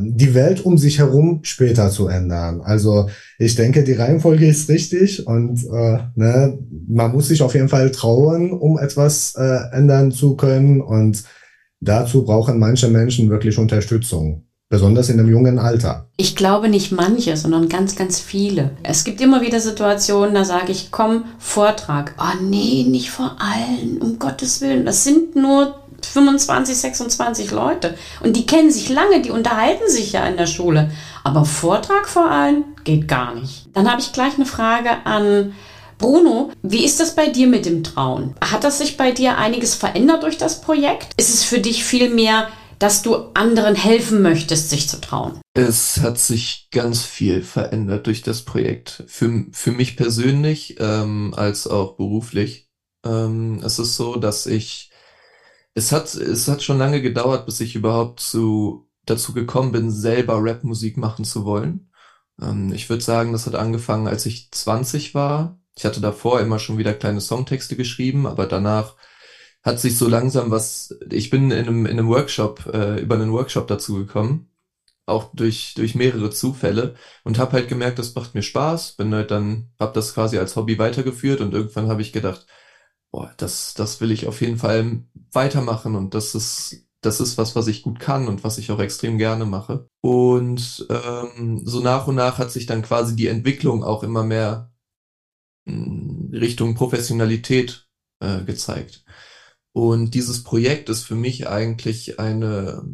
die 0.00 0.34
Welt 0.34 0.64
um 0.64 0.78
sich 0.78 0.98
herum 0.98 1.40
später 1.42 1.90
zu 1.90 2.06
ändern. 2.06 2.60
Also 2.60 3.08
ich 3.38 3.56
denke, 3.56 3.82
die 3.82 3.92
Reihenfolge 3.92 4.46
ist 4.46 4.68
richtig 4.68 5.26
und 5.26 5.64
äh, 5.64 5.98
ne, 6.14 6.58
man 6.88 7.12
muss 7.12 7.28
sich 7.28 7.42
auf 7.42 7.54
jeden 7.54 7.68
Fall 7.68 7.90
trauen, 7.90 8.52
um 8.52 8.78
etwas 8.78 9.34
äh, 9.36 9.76
ändern 9.76 10.12
zu 10.12 10.36
können. 10.36 10.80
Und 10.80 11.24
dazu 11.80 12.24
brauchen 12.24 12.58
manche 12.60 12.88
Menschen 12.88 13.30
wirklich 13.30 13.58
Unterstützung. 13.58 14.46
Besonders 14.70 15.08
in 15.08 15.20
einem 15.20 15.28
jungen 15.28 15.58
Alter. 15.58 16.08
Ich 16.16 16.36
glaube 16.36 16.68
nicht 16.68 16.90
manche, 16.90 17.36
sondern 17.36 17.68
ganz, 17.68 17.96
ganz 17.96 18.18
viele. 18.18 18.70
Es 18.82 19.04
gibt 19.04 19.20
immer 19.20 19.42
wieder 19.42 19.60
Situationen, 19.60 20.34
da 20.34 20.44
sage 20.44 20.72
ich, 20.72 20.90
komm, 20.90 21.24
Vortrag. 21.38 22.14
Oh 22.18 22.42
nee, 22.42 22.84
nicht 22.88 23.10
vor 23.10 23.36
allen, 23.38 23.98
um 24.00 24.18
Gottes 24.18 24.60
Willen. 24.60 24.86
Das 24.86 25.04
sind 25.04 25.36
nur 25.36 25.74
25, 26.04 26.76
26 26.76 27.50
Leute. 27.50 27.96
Und 28.22 28.36
die 28.36 28.46
kennen 28.46 28.70
sich 28.70 28.88
lange, 28.88 29.22
die 29.22 29.30
unterhalten 29.30 29.88
sich 29.88 30.12
ja 30.12 30.26
in 30.26 30.36
der 30.36 30.46
Schule. 30.46 30.90
Aber 31.22 31.44
Vortrag 31.44 32.08
vor 32.08 32.30
allem 32.30 32.64
geht 32.84 33.08
gar 33.08 33.34
nicht. 33.34 33.66
Dann 33.72 33.90
habe 33.90 34.00
ich 34.00 34.12
gleich 34.12 34.34
eine 34.34 34.46
Frage 34.46 35.04
an 35.04 35.54
Bruno. 35.98 36.50
Wie 36.62 36.84
ist 36.84 37.00
das 37.00 37.14
bei 37.14 37.28
dir 37.28 37.46
mit 37.46 37.66
dem 37.66 37.82
Trauen? 37.82 38.34
Hat 38.40 38.64
das 38.64 38.78
sich 38.78 38.96
bei 38.96 39.12
dir 39.12 39.38
einiges 39.38 39.74
verändert 39.74 40.22
durch 40.22 40.38
das 40.38 40.60
Projekt? 40.60 41.08
Ist 41.16 41.32
es 41.32 41.44
für 41.44 41.60
dich 41.60 41.84
viel 41.84 42.10
mehr, 42.10 42.48
dass 42.78 43.02
du 43.02 43.14
anderen 43.34 43.74
helfen 43.74 44.22
möchtest, 44.22 44.70
sich 44.70 44.88
zu 44.88 45.00
trauen? 45.00 45.40
Es 45.54 46.00
hat 46.00 46.18
sich 46.18 46.68
ganz 46.70 47.02
viel 47.02 47.42
verändert 47.42 48.06
durch 48.06 48.22
das 48.22 48.42
Projekt. 48.42 49.04
Für, 49.06 49.44
für 49.52 49.72
mich 49.72 49.96
persönlich 49.96 50.76
ähm, 50.80 51.32
als 51.36 51.66
auch 51.66 51.96
beruflich. 51.96 52.68
Ähm, 53.06 53.60
es 53.64 53.78
ist 53.78 53.96
so, 53.96 54.16
dass 54.16 54.46
ich 54.46 54.90
es 55.74 55.92
hat, 55.92 56.14
es 56.14 56.48
hat 56.48 56.62
schon 56.62 56.78
lange 56.78 57.02
gedauert, 57.02 57.46
bis 57.46 57.60
ich 57.60 57.74
überhaupt 57.74 58.20
zu, 58.20 58.88
dazu 59.06 59.32
gekommen 59.34 59.72
bin, 59.72 59.90
selber 59.90 60.38
Rapmusik 60.38 60.96
machen 60.96 61.24
zu 61.24 61.44
wollen. 61.44 61.90
Ähm, 62.40 62.72
ich 62.72 62.88
würde 62.88 63.02
sagen, 63.02 63.32
das 63.32 63.46
hat 63.46 63.54
angefangen, 63.56 64.08
als 64.08 64.26
ich 64.26 64.50
20 64.52 65.14
war. 65.14 65.58
Ich 65.76 65.84
hatte 65.84 66.00
davor 66.00 66.40
immer 66.40 66.58
schon 66.58 66.78
wieder 66.78 66.94
kleine 66.94 67.20
Songtexte 67.20 67.76
geschrieben, 67.76 68.26
aber 68.26 68.46
danach 68.46 68.96
hat 69.62 69.80
sich 69.80 69.98
so 69.98 70.08
langsam 70.08 70.50
was, 70.50 70.94
ich 71.10 71.30
bin 71.30 71.50
in 71.50 71.66
einem, 71.66 71.86
in 71.86 71.92
einem 71.98 72.08
Workshop, 72.08 72.66
äh, 72.72 73.00
über 73.00 73.16
einen 73.16 73.32
Workshop 73.32 73.66
dazu 73.66 73.94
gekommen, 73.96 74.50
auch 75.06 75.34
durch, 75.34 75.74
durch 75.74 75.94
mehrere 75.94 76.30
Zufälle 76.30 76.94
und 77.24 77.38
habe 77.38 77.52
halt 77.52 77.68
gemerkt, 77.68 77.98
das 77.98 78.14
macht 78.14 78.34
mir 78.34 78.42
Spaß, 78.42 78.92
bin 78.92 79.14
halt 79.14 79.30
dann, 79.30 79.70
habe 79.80 79.92
das 79.94 80.14
quasi 80.14 80.38
als 80.38 80.56
Hobby 80.56 80.78
weitergeführt 80.78 81.40
und 81.40 81.54
irgendwann 81.54 81.88
habe 81.88 82.02
ich 82.02 82.12
gedacht, 82.12 82.46
boah, 83.14 83.32
das, 83.36 83.74
das 83.74 84.00
will 84.00 84.10
ich 84.10 84.26
auf 84.26 84.40
jeden 84.40 84.56
Fall 84.56 85.04
weitermachen 85.30 85.94
und 85.94 86.14
das 86.14 86.34
ist, 86.34 86.84
das 87.00 87.20
ist 87.20 87.38
was, 87.38 87.54
was 87.54 87.68
ich 87.68 87.84
gut 87.84 88.00
kann 88.00 88.26
und 88.26 88.42
was 88.42 88.58
ich 88.58 88.72
auch 88.72 88.80
extrem 88.80 89.18
gerne 89.18 89.46
mache. 89.46 89.88
Und 90.00 90.84
ähm, 90.90 91.62
so 91.64 91.78
nach 91.78 92.08
und 92.08 92.16
nach 92.16 92.38
hat 92.38 92.50
sich 92.50 92.66
dann 92.66 92.82
quasi 92.82 93.14
die 93.14 93.28
Entwicklung 93.28 93.84
auch 93.84 94.02
immer 94.02 94.24
mehr 94.24 94.72
hm, 95.64 96.30
Richtung 96.32 96.74
Professionalität 96.74 97.88
äh, 98.18 98.42
gezeigt. 98.42 99.04
Und 99.70 100.14
dieses 100.14 100.42
Projekt 100.42 100.88
ist 100.88 101.04
für 101.04 101.14
mich 101.14 101.46
eigentlich 101.46 102.18
eine, 102.18 102.84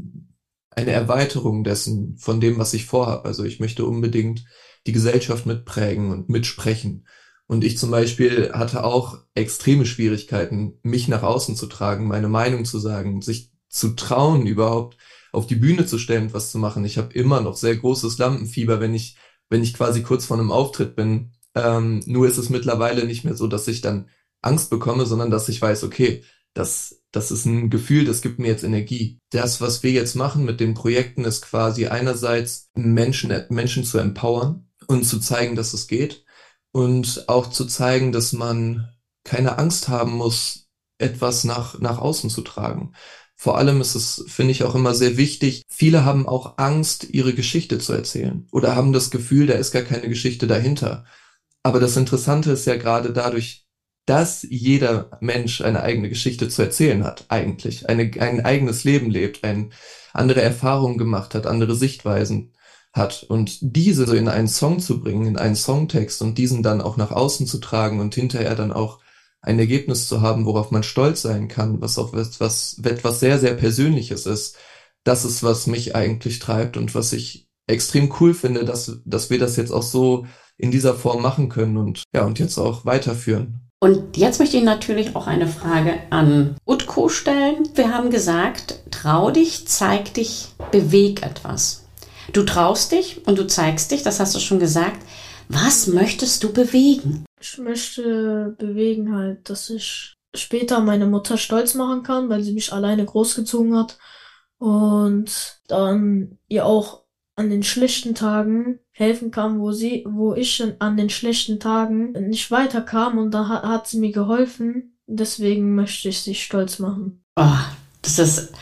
eine 0.69 0.91
Erweiterung 0.91 1.65
dessen, 1.65 2.19
von 2.19 2.43
dem, 2.43 2.59
was 2.59 2.75
ich 2.75 2.85
vorhabe. 2.85 3.25
Also 3.25 3.45
ich 3.45 3.59
möchte 3.59 3.87
unbedingt 3.87 4.45
die 4.87 4.93
Gesellschaft 4.93 5.47
mitprägen 5.47 6.11
und 6.11 6.29
mitsprechen. 6.29 7.07
Und 7.51 7.65
ich 7.65 7.79
zum 7.79 7.91
Beispiel 7.91 8.53
hatte 8.53 8.85
auch 8.85 9.19
extreme 9.35 9.85
Schwierigkeiten, 9.85 10.79
mich 10.85 11.09
nach 11.09 11.25
außen 11.25 11.57
zu 11.57 11.67
tragen, 11.67 12.07
meine 12.07 12.29
Meinung 12.29 12.65
zu 12.65 12.79
sagen, 12.79 13.23
sich 13.23 13.51
zu 13.69 13.97
trauen, 13.97 14.47
überhaupt 14.47 14.97
auf 15.33 15.49
die 15.49 15.57
Bühne 15.57 15.85
zu 15.85 15.99
stellen 15.99 16.33
was 16.33 16.53
zu 16.53 16.59
machen. 16.59 16.85
Ich 16.85 16.97
habe 16.97 17.13
immer 17.13 17.41
noch 17.41 17.57
sehr 17.57 17.75
großes 17.77 18.19
Lampenfieber, 18.19 18.79
wenn 18.79 18.95
ich, 18.95 19.17
wenn 19.49 19.65
ich 19.65 19.75
quasi 19.75 20.03
kurz 20.05 20.27
vor 20.27 20.39
einem 20.39 20.53
Auftritt 20.53 20.95
bin. 20.95 21.33
Ähm, 21.57 22.05
nur 22.07 22.29
ist 22.29 22.39
es 22.39 22.51
mittlerweile 22.51 23.05
nicht 23.05 23.25
mehr 23.25 23.35
so, 23.35 23.49
dass 23.49 23.67
ich 23.67 23.81
dann 23.81 24.09
Angst 24.43 24.71
bekomme, 24.71 25.05
sondern 25.05 25.33
dass 25.33 25.49
ich 25.49 25.61
weiß, 25.61 25.83
okay, 25.83 26.23
das, 26.55 27.03
das 27.11 27.33
ist 27.33 27.47
ein 27.47 27.69
Gefühl, 27.69 28.05
das 28.05 28.23
gibt 28.23 28.39
mir 28.39 28.47
jetzt 28.47 28.63
Energie. 28.63 29.19
Das, 29.31 29.61
was 29.61 29.83
wir 29.83 29.91
jetzt 29.91 30.15
machen 30.15 30.45
mit 30.45 30.61
den 30.61 30.75
Projekten, 30.75 31.25
ist 31.25 31.43
quasi 31.43 31.89
einerseits 31.89 32.71
Menschen, 32.77 33.35
Menschen 33.49 33.83
zu 33.83 33.99
empowern 33.99 34.69
und 34.87 35.03
zu 35.03 35.19
zeigen, 35.19 35.57
dass 35.57 35.75
es 35.75 35.89
geht 35.89 36.25
und 36.73 37.29
auch 37.29 37.51
zu 37.51 37.67
zeigen, 37.67 38.13
dass 38.13 38.33
man 38.33 38.89
keine 39.25 39.59
Angst 39.59 39.89
haben 39.89 40.13
muss, 40.13 40.69
etwas 40.99 41.45
nach, 41.45 41.79
nach 41.81 41.99
außen 41.99 42.31
zu 42.31 42.43
tragen. 42.43 42.93
Vor 43.37 43.57
allem 43.57 43.81
ist 43.81 43.95
es, 43.95 44.25
finde 44.29 44.53
ich, 44.53 44.65
auch 44.65 44.75
immer 44.75 44.95
sehr 44.95 45.17
wichtig. 45.17 45.63
Viele 45.69 46.05
haben 46.05 46.29
auch 46.29 46.59
Angst, 46.59 47.09
ihre 47.11 47.33
Geschichte 47.35 47.79
zu 47.79 47.95
erzählen 47.95 48.47
oder 48.53 48.77
haben 48.77 48.93
das 48.93 49.11
Gefühl, 49.11 49.47
da 49.47 49.55
ist 49.55 49.73
gar 49.73 49.83
keine 49.83 50.09
Geschichte 50.09 50.47
dahinter. 50.47 51.07
Aber 51.63 51.81
das 51.81 51.97
Interessante 51.97 52.53
ist 52.53 52.67
ja 52.67 52.77
gerade 52.77 53.13
dadurch, 53.13 53.67
dass 54.07 54.47
jeder 54.49 55.19
Mensch 55.21 55.61
eine 55.61 55.83
eigene 55.83 56.09
Geschichte 56.09 56.49
zu 56.49 56.63
erzählen 56.63 57.05
hat, 57.05 57.27
eigentlich, 57.29 57.89
eine, 57.89 58.11
ein 58.21 58.45
eigenes 58.45 58.85
Leben 58.85 59.11
lebt, 59.11 59.45
ein, 59.45 59.73
andere 60.13 60.43
Erfahrungen 60.43 60.99
gemacht 60.99 61.35
hat, 61.35 61.47
andere 61.47 61.75
Sichtweisen, 61.75 62.53
hat 62.93 63.23
und 63.23 63.59
diese 63.61 64.07
so 64.07 64.15
in 64.15 64.29
einen 64.29 64.49
Song 64.49 64.81
zu 64.81 65.01
bringen, 65.01 65.27
in 65.27 65.37
einen 65.37 65.57
Songtext 65.57 66.23
und 66.23 66.39
diesen 66.39 66.63
dann 66.63 66.81
auch 66.81 66.97
nach 66.97 67.13
außen 67.13 67.47
zu 67.47 67.59
tragen 67.59 68.01
und 68.01 68.15
hinterher 68.15 68.55
dann 68.57 68.73
auch 68.73 68.99
ein 69.43 69.59
Ergebnis 69.59 70.09
zu 70.09 70.21
haben, 70.21 70.45
worauf 70.45 70.71
man 70.71 70.83
stolz 70.83 71.23
sein 71.23 71.49
kann, 71.49 71.81
was 71.81 71.99
auch 71.99 72.13
etwas, 72.15 72.81
etwas 72.83 73.21
sehr, 73.21 73.39
sehr 73.39 73.55
Persönliches 73.55 74.27
ist. 74.27 74.57
Das 75.05 75.25
ist, 75.25 75.43
was 75.43 75.67
mich 75.67 75.95
eigentlich 75.95 76.41
treibt 76.41 76.77
und 76.77 76.95
was 76.95 77.13
ich 77.13 77.49
extrem 77.67 78.13
cool 78.21 78.35
finde, 78.35 78.65
dass, 78.65 79.01
dass 79.05 79.31
wir 79.31 79.39
das 79.39 79.57
jetzt 79.57 79.71
auch 79.71 79.83
so 79.83 80.27
in 80.59 80.71
dieser 80.71 80.95
Form 80.95 81.23
machen 81.23 81.49
können 81.49 81.79
und 81.79 82.03
ja, 82.13 82.25
und 82.25 82.39
jetzt 82.39 82.59
auch 82.59 82.85
weiterführen. 82.85 83.61
Und 83.83 84.19
jetzt 84.19 84.41
möchte 84.41 84.59
ich 84.59 84.63
natürlich 84.63 85.17
auch 85.17 85.27
eine 85.27 85.47
Frage 85.47 85.95
an 86.11 86.57
Utko 86.67 87.09
stellen. 87.09 87.67
Wir 87.75 87.95
haben 87.95 88.11
gesagt, 88.11 88.81
trau 88.91 89.31
dich, 89.31 89.67
zeig 89.67 90.13
dich, 90.13 90.49
beweg 90.71 91.23
etwas. 91.23 91.87
Du 92.33 92.45
traust 92.45 92.93
dich 92.93 93.27
und 93.27 93.39
du 93.39 93.47
zeigst 93.47 93.91
dich, 93.91 94.03
das 94.03 94.21
hast 94.21 94.35
du 94.35 94.41
schon 94.41 94.61
gesagt. 94.61 95.05
Was 95.49 95.89
möchtest 95.89 96.45
du 96.45 96.53
bewegen? 96.53 97.25
Ich 97.41 97.59
möchte 97.59 98.55
bewegen 98.59 99.17
halt, 99.17 99.51
dass 99.51 99.69
ich 99.71 100.15
später 100.35 100.81
meine 100.81 101.07
Mutter 101.07 101.37
stolz 101.37 101.75
machen 101.75 102.03
kann, 102.03 102.29
weil 102.29 102.43
sie 102.43 102.53
mich 102.53 102.73
alleine 102.73 103.05
großgezogen 103.05 103.77
hat. 103.77 103.99
Und 104.59 105.61
dann 105.67 106.39
ihr 106.49 106.67
auch 106.67 107.05
an 107.35 107.51
den 107.51 107.63
schlechten 107.63 108.15
Tagen 108.15 108.79
helfen 108.93 109.31
kann, 109.31 109.61
wo 109.61 109.73
sie, 109.73 110.05
wo 110.07 110.35
ich 110.35 110.63
an 110.79 110.97
den 110.97 111.11
schlechten 111.11 111.59
Tagen 111.59 112.13
nicht 112.13 112.51
weiterkam 112.51 113.19
und 113.19 113.33
da 113.33 113.49
hat, 113.49 113.89
sie 113.89 113.99
mir 113.99 114.13
geholfen. 114.13 114.99
Deswegen 115.07 115.75
möchte 115.75 116.11
ich 116.11 116.21
sie 116.21 116.35
stolz 116.35 116.79
machen. 116.79 117.25
Oh, 117.37 117.59
das 118.03 118.19
ist, 118.19 118.53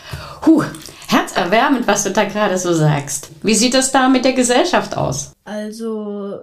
huh, 0.46 0.64
herzerwärmend, 1.08 1.86
was 1.86 2.04
du 2.04 2.10
da 2.10 2.24
gerade 2.24 2.58
so 2.58 2.72
sagst. 2.72 3.30
Wie 3.42 3.54
sieht 3.54 3.74
das 3.74 3.90
da 3.92 4.08
mit 4.08 4.24
der 4.24 4.34
Gesellschaft 4.34 4.96
aus? 4.96 5.32
Also, 5.44 6.38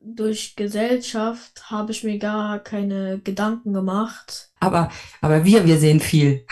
durch 0.00 0.54
Gesellschaft 0.56 1.70
habe 1.70 1.92
ich 1.92 2.04
mir 2.04 2.18
gar 2.18 2.58
keine 2.58 3.18
Gedanken 3.18 3.72
gemacht. 3.72 4.50
Aber, 4.60 4.90
aber 5.20 5.44
wir, 5.44 5.66
wir 5.66 5.78
sehen 5.78 6.00
viel. 6.00 6.46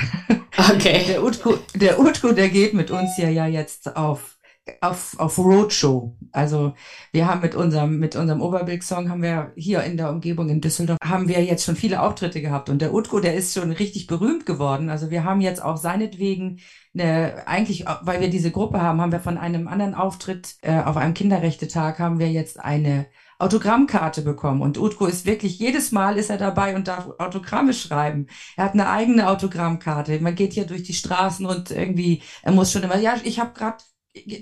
Okay. 0.54 1.04
Der 1.09 1.25
Utku, 1.25 1.54
der 1.75 1.99
Utku, 1.99 2.33
der 2.33 2.50
geht 2.50 2.75
mit 2.75 2.90
uns 2.90 3.16
ja, 3.16 3.28
ja 3.31 3.47
jetzt 3.47 3.97
auf 3.97 4.31
auf, 4.81 5.19
auf 5.19 5.38
Roadshow. 5.38 6.16
Also 6.31 6.75
wir 7.11 7.26
haben 7.26 7.40
mit 7.40 7.54
unserem, 7.54 7.99
mit 7.99 8.14
unserem 8.14 8.40
Oberbilk-Song 8.40 9.11
haben 9.11 9.23
wir 9.23 9.52
hier 9.57 9.83
in 9.83 9.97
der 9.97 10.11
Umgebung 10.11 10.49
in 10.49 10.61
Düsseldorf, 10.61 10.99
haben 11.04 11.28
wir 11.28 11.42
jetzt 11.45 11.64
schon 11.64 11.76
viele 11.76 12.00
Auftritte 12.00 12.40
gehabt. 12.40 12.69
Und 12.69 12.81
der 12.81 12.95
Utko, 12.95 13.21
der 13.21 13.35
ist 13.35 13.54
schon 13.54 13.73
richtig 13.73 14.07
berühmt 14.07 14.47
geworden. 14.47 14.88
Also 14.88 15.11
wir 15.11 15.25
haben 15.25 15.40
jetzt 15.40 15.62
auch 15.62 15.76
seinetwegen 15.76 16.61
eine, 16.95 17.47
eigentlich, 17.47 17.87
weil 18.02 18.21
wir 18.21 18.31
diese 18.31 18.50
Gruppe 18.50 18.81
haben, 18.81 19.00
haben 19.00 19.12
wir 19.12 19.21
von 19.21 19.38
einem 19.38 19.66
anderen 19.66 19.95
Auftritt 19.95 20.57
äh, 20.62 20.81
auf 20.81 20.97
einem 20.97 21.14
Kinderrechte-Tag 21.14 21.99
haben 21.99 22.19
wir 22.19 22.31
jetzt 22.31 22.61
eine 22.61 23.07
Autogrammkarte 23.38 24.23
bekommen. 24.23 24.62
Und 24.62 24.78
Utko 24.78 25.07
ist 25.07 25.26
wirklich, 25.26 25.59
jedes 25.59 25.90
Mal 25.90 26.19
ist 26.19 26.31
er 26.31 26.38
dabei 26.38 26.76
und 26.76 26.87
darf 26.87 27.09
Autogramme 27.19 27.75
schreiben. 27.75 28.28
Er 28.57 28.64
hat 28.64 28.75
eine 28.75 28.88
eigene 28.88 29.28
Autogrammkarte. 29.28 30.21
Man 30.21 30.37
geht 30.37 30.52
hier 30.52 30.66
durch 30.66 30.85
die 30.85 30.95
Straßen 30.95 31.45
und 31.47 31.73
irgendwie, 31.73 32.23
er 32.42 32.52
muss 32.52 32.71
schon 32.71 32.85
immer, 32.85 32.99
ja, 32.99 33.16
ich 33.25 33.40
habe 33.40 33.52
gerade 33.54 33.83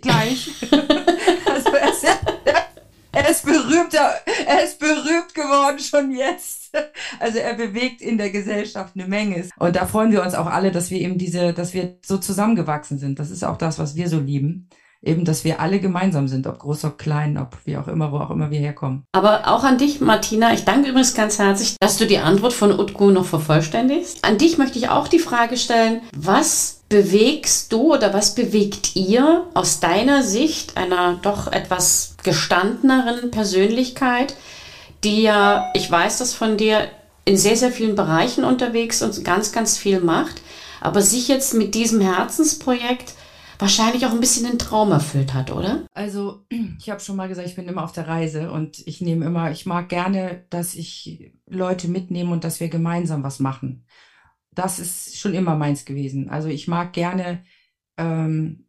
gleich. 0.00 0.50
also 0.72 1.70
er 1.70 1.90
ist, 1.90 2.04
er 3.12 3.30
ist 3.30 3.44
berühmt, 3.44 3.94
er 4.46 4.64
ist 4.64 4.78
berühmt 4.78 5.34
geworden 5.34 5.78
schon 5.78 6.12
jetzt. 6.12 6.70
Also 7.18 7.38
er 7.38 7.54
bewegt 7.54 8.00
in 8.00 8.18
der 8.18 8.30
Gesellschaft 8.30 8.94
eine 8.94 9.06
Menge. 9.06 9.48
Und 9.58 9.76
da 9.76 9.86
freuen 9.86 10.12
wir 10.12 10.22
uns 10.22 10.34
auch 10.34 10.46
alle, 10.46 10.70
dass 10.70 10.90
wir 10.90 11.00
eben 11.00 11.18
diese, 11.18 11.52
dass 11.52 11.74
wir 11.74 11.98
so 12.04 12.18
zusammengewachsen 12.18 12.98
sind. 12.98 13.18
Das 13.18 13.30
ist 13.30 13.44
auch 13.44 13.58
das, 13.58 13.78
was 13.78 13.96
wir 13.96 14.08
so 14.08 14.20
lieben 14.20 14.68
eben, 15.02 15.24
dass 15.24 15.44
wir 15.44 15.60
alle 15.60 15.80
gemeinsam 15.80 16.28
sind, 16.28 16.46
ob 16.46 16.58
groß, 16.58 16.84
ob 16.84 16.98
klein, 16.98 17.38
ob 17.38 17.56
wie 17.64 17.76
auch 17.76 17.88
immer, 17.88 18.12
wo 18.12 18.18
auch 18.18 18.30
immer 18.30 18.50
wir 18.50 18.58
herkommen. 18.58 19.04
Aber 19.12 19.48
auch 19.48 19.64
an 19.64 19.78
dich, 19.78 20.00
Martina, 20.00 20.52
ich 20.52 20.64
danke 20.64 20.90
übrigens 20.90 21.14
ganz 21.14 21.38
herzlich, 21.38 21.76
dass 21.80 21.96
du 21.96 22.06
die 22.06 22.18
Antwort 22.18 22.52
von 22.52 22.78
Utku 22.78 23.10
noch 23.10 23.24
vervollständigst. 23.24 24.24
An 24.24 24.38
dich 24.38 24.58
möchte 24.58 24.78
ich 24.78 24.88
auch 24.88 25.08
die 25.08 25.18
Frage 25.18 25.56
stellen, 25.56 26.02
was 26.14 26.79
bewegst 26.90 27.72
du 27.72 27.94
oder 27.94 28.12
was 28.12 28.34
bewegt 28.34 28.96
ihr 28.96 29.46
aus 29.54 29.80
deiner 29.80 30.22
Sicht 30.22 30.76
einer 30.76 31.18
doch 31.22 31.50
etwas 31.50 32.16
gestandeneren 32.22 33.30
Persönlichkeit, 33.30 34.34
die 35.04 35.22
ja, 35.22 35.70
ich 35.74 35.90
weiß 35.90 36.18
das 36.18 36.34
von 36.34 36.58
dir, 36.58 36.88
in 37.24 37.36
sehr, 37.36 37.56
sehr 37.56 37.70
vielen 37.70 37.94
Bereichen 37.94 38.44
unterwegs 38.44 39.02
und 39.02 39.24
ganz, 39.24 39.52
ganz 39.52 39.78
viel 39.78 40.00
macht, 40.00 40.42
aber 40.80 41.00
sich 41.00 41.28
jetzt 41.28 41.54
mit 41.54 41.74
diesem 41.74 42.00
Herzensprojekt 42.00 43.14
wahrscheinlich 43.60 44.06
auch 44.06 44.12
ein 44.12 44.20
bisschen 44.20 44.46
den 44.46 44.58
Traum 44.58 44.90
erfüllt 44.90 45.32
hat, 45.32 45.52
oder? 45.52 45.84
Also, 45.94 46.44
ich 46.78 46.90
habe 46.90 47.00
schon 47.00 47.14
mal 47.14 47.28
gesagt, 47.28 47.46
ich 47.46 47.54
bin 47.54 47.68
immer 47.68 47.84
auf 47.84 47.92
der 47.92 48.08
Reise 48.08 48.50
und 48.50 48.84
ich 48.86 49.00
nehme 49.00 49.26
immer, 49.26 49.52
ich 49.52 49.64
mag 49.64 49.88
gerne, 49.88 50.44
dass 50.50 50.74
ich 50.74 51.32
Leute 51.46 51.86
mitnehme 51.86 52.32
und 52.32 52.42
dass 52.42 52.58
wir 52.58 52.68
gemeinsam 52.68 53.22
was 53.22 53.38
machen. 53.38 53.84
Das 54.60 54.78
ist 54.78 55.16
schon 55.16 55.32
immer 55.32 55.56
meins 55.56 55.86
gewesen. 55.86 56.28
Also 56.28 56.48
ich 56.48 56.68
mag 56.68 56.92
gerne 56.92 57.42
ähm, 57.96 58.66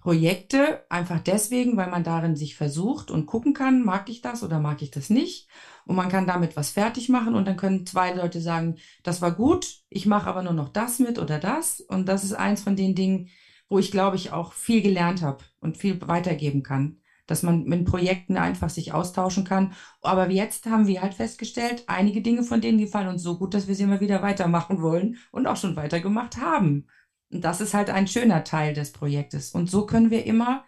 Projekte 0.00 0.84
einfach 0.90 1.20
deswegen, 1.20 1.78
weil 1.78 1.88
man 1.88 2.04
darin 2.04 2.36
sich 2.36 2.56
versucht 2.56 3.10
und 3.10 3.24
gucken 3.24 3.54
kann, 3.54 3.82
mag 3.82 4.10
ich 4.10 4.20
das 4.20 4.42
oder 4.42 4.60
mag 4.60 4.82
ich 4.82 4.90
das 4.90 5.08
nicht. 5.08 5.48
Und 5.86 5.96
man 5.96 6.10
kann 6.10 6.26
damit 6.26 6.56
was 6.56 6.68
fertig 6.68 7.08
machen 7.08 7.34
und 7.36 7.48
dann 7.48 7.56
können 7.56 7.86
zwei 7.86 8.12
Leute 8.12 8.42
sagen, 8.42 8.76
das 9.02 9.22
war 9.22 9.32
gut, 9.32 9.80
ich 9.88 10.04
mache 10.04 10.28
aber 10.28 10.42
nur 10.42 10.52
noch 10.52 10.68
das 10.68 10.98
mit 10.98 11.18
oder 11.18 11.38
das. 11.38 11.80
Und 11.80 12.06
das 12.06 12.22
ist 12.22 12.34
eins 12.34 12.60
von 12.60 12.76
den 12.76 12.94
Dingen, 12.94 13.30
wo 13.70 13.78
ich 13.78 13.90
glaube 13.90 14.16
ich 14.16 14.32
auch 14.32 14.52
viel 14.52 14.82
gelernt 14.82 15.22
habe 15.22 15.42
und 15.60 15.78
viel 15.78 15.98
weitergeben 16.06 16.62
kann, 16.62 17.00
dass 17.28 17.44
man 17.44 17.64
mit 17.64 17.84
Projekten 17.84 18.36
einfach 18.36 18.70
sich 18.70 18.92
austauschen 18.92 19.44
kann. 19.44 19.74
Aber 20.02 20.28
jetzt 20.30 20.66
haben 20.66 20.88
wir 20.88 21.02
halt 21.02 21.14
festgestellt, 21.14 21.84
einige 21.86 22.22
Dinge 22.22 22.42
von 22.42 22.60
denen 22.60 22.78
gefallen 22.78 23.08
uns 23.08 23.22
so 23.22 23.38
gut, 23.38 23.54
dass 23.54 23.68
wir 23.68 23.76
sie 23.76 23.84
immer 23.84 24.00
wieder 24.00 24.22
weitermachen 24.22 24.82
wollen 24.82 25.18
und 25.30 25.46
auch 25.46 25.56
schon 25.56 25.76
weitergemacht 25.76 26.38
haben. 26.38 26.88
Und 27.30 27.44
das 27.44 27.60
ist 27.60 27.74
halt 27.74 27.90
ein 27.90 28.08
schöner 28.08 28.42
Teil 28.42 28.74
des 28.74 28.92
Projektes. 28.92 29.52
Und 29.52 29.70
so 29.70 29.86
können 29.86 30.10
wir 30.10 30.24
immer 30.24 30.64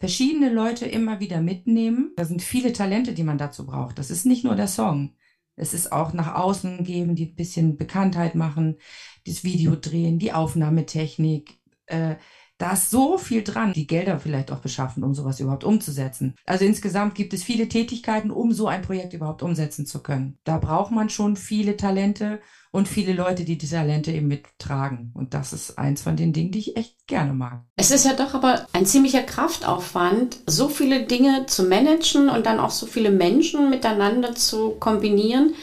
verschiedene 0.00 0.52
Leute 0.52 0.86
immer 0.86 1.20
wieder 1.20 1.40
mitnehmen. 1.40 2.12
Da 2.16 2.24
sind 2.24 2.42
viele 2.42 2.72
Talente, 2.72 3.12
die 3.12 3.22
man 3.22 3.38
dazu 3.38 3.64
braucht. 3.64 3.98
Das 3.98 4.10
ist 4.10 4.26
nicht 4.26 4.44
nur 4.44 4.56
der 4.56 4.68
Song. 4.68 5.14
Es 5.54 5.74
ist 5.74 5.92
auch 5.92 6.12
nach 6.12 6.34
außen 6.34 6.84
geben, 6.84 7.14
die 7.14 7.26
ein 7.26 7.34
bisschen 7.34 7.76
Bekanntheit 7.76 8.34
machen, 8.34 8.78
das 9.26 9.44
Video 9.44 9.76
drehen, 9.76 10.18
die 10.18 10.32
Aufnahmetechnik, 10.32 11.60
äh, 11.86 12.16
da 12.60 12.72
ist 12.72 12.90
so 12.90 13.16
viel 13.16 13.42
dran, 13.42 13.72
die 13.72 13.86
Gelder 13.86 14.20
vielleicht 14.20 14.52
auch 14.52 14.58
beschaffen, 14.58 15.02
um 15.02 15.14
sowas 15.14 15.40
überhaupt 15.40 15.64
umzusetzen. 15.64 16.34
Also 16.44 16.66
insgesamt 16.66 17.14
gibt 17.14 17.32
es 17.32 17.42
viele 17.42 17.68
Tätigkeiten, 17.68 18.30
um 18.30 18.52
so 18.52 18.66
ein 18.68 18.82
Projekt 18.82 19.14
überhaupt 19.14 19.42
umsetzen 19.42 19.86
zu 19.86 20.02
können. 20.02 20.38
Da 20.44 20.58
braucht 20.58 20.90
man 20.90 21.08
schon 21.08 21.36
viele 21.36 21.78
Talente 21.78 22.40
und 22.70 22.86
viele 22.86 23.14
Leute, 23.14 23.44
die 23.44 23.58
die 23.58 23.66
Talente 23.66 24.12
eben 24.12 24.28
mittragen. 24.28 25.10
Und 25.14 25.34
das 25.34 25.52
ist 25.52 25.78
eins 25.78 26.02
von 26.02 26.16
den 26.16 26.32
Dingen, 26.32 26.52
die 26.52 26.58
ich 26.58 26.76
echt 26.76 27.06
gerne 27.06 27.32
mag. 27.32 27.64
Es 27.76 27.90
ist 27.90 28.04
ja 28.04 28.12
doch 28.12 28.34
aber 28.34 28.66
ein 28.72 28.86
ziemlicher 28.86 29.22
Kraftaufwand, 29.22 30.38
so 30.46 30.68
viele 30.68 31.04
Dinge 31.04 31.46
zu 31.46 31.64
managen 31.64 32.28
und 32.28 32.46
dann 32.46 32.60
auch 32.60 32.70
so 32.70 32.86
viele 32.86 33.10
Menschen 33.10 33.70
miteinander 33.70 34.34
zu 34.34 34.72
kombinieren. 34.78 35.54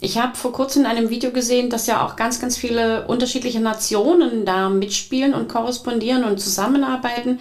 Ich 0.00 0.16
habe 0.16 0.36
vor 0.36 0.52
kurzem 0.52 0.82
in 0.82 0.86
einem 0.86 1.10
Video 1.10 1.32
gesehen, 1.32 1.70
dass 1.70 1.86
ja 1.86 2.06
auch 2.06 2.14
ganz, 2.14 2.40
ganz 2.40 2.56
viele 2.56 3.06
unterschiedliche 3.08 3.60
Nationen 3.60 4.44
da 4.44 4.68
mitspielen 4.68 5.34
und 5.34 5.48
korrespondieren 5.48 6.24
und 6.24 6.40
zusammenarbeiten. 6.40 7.40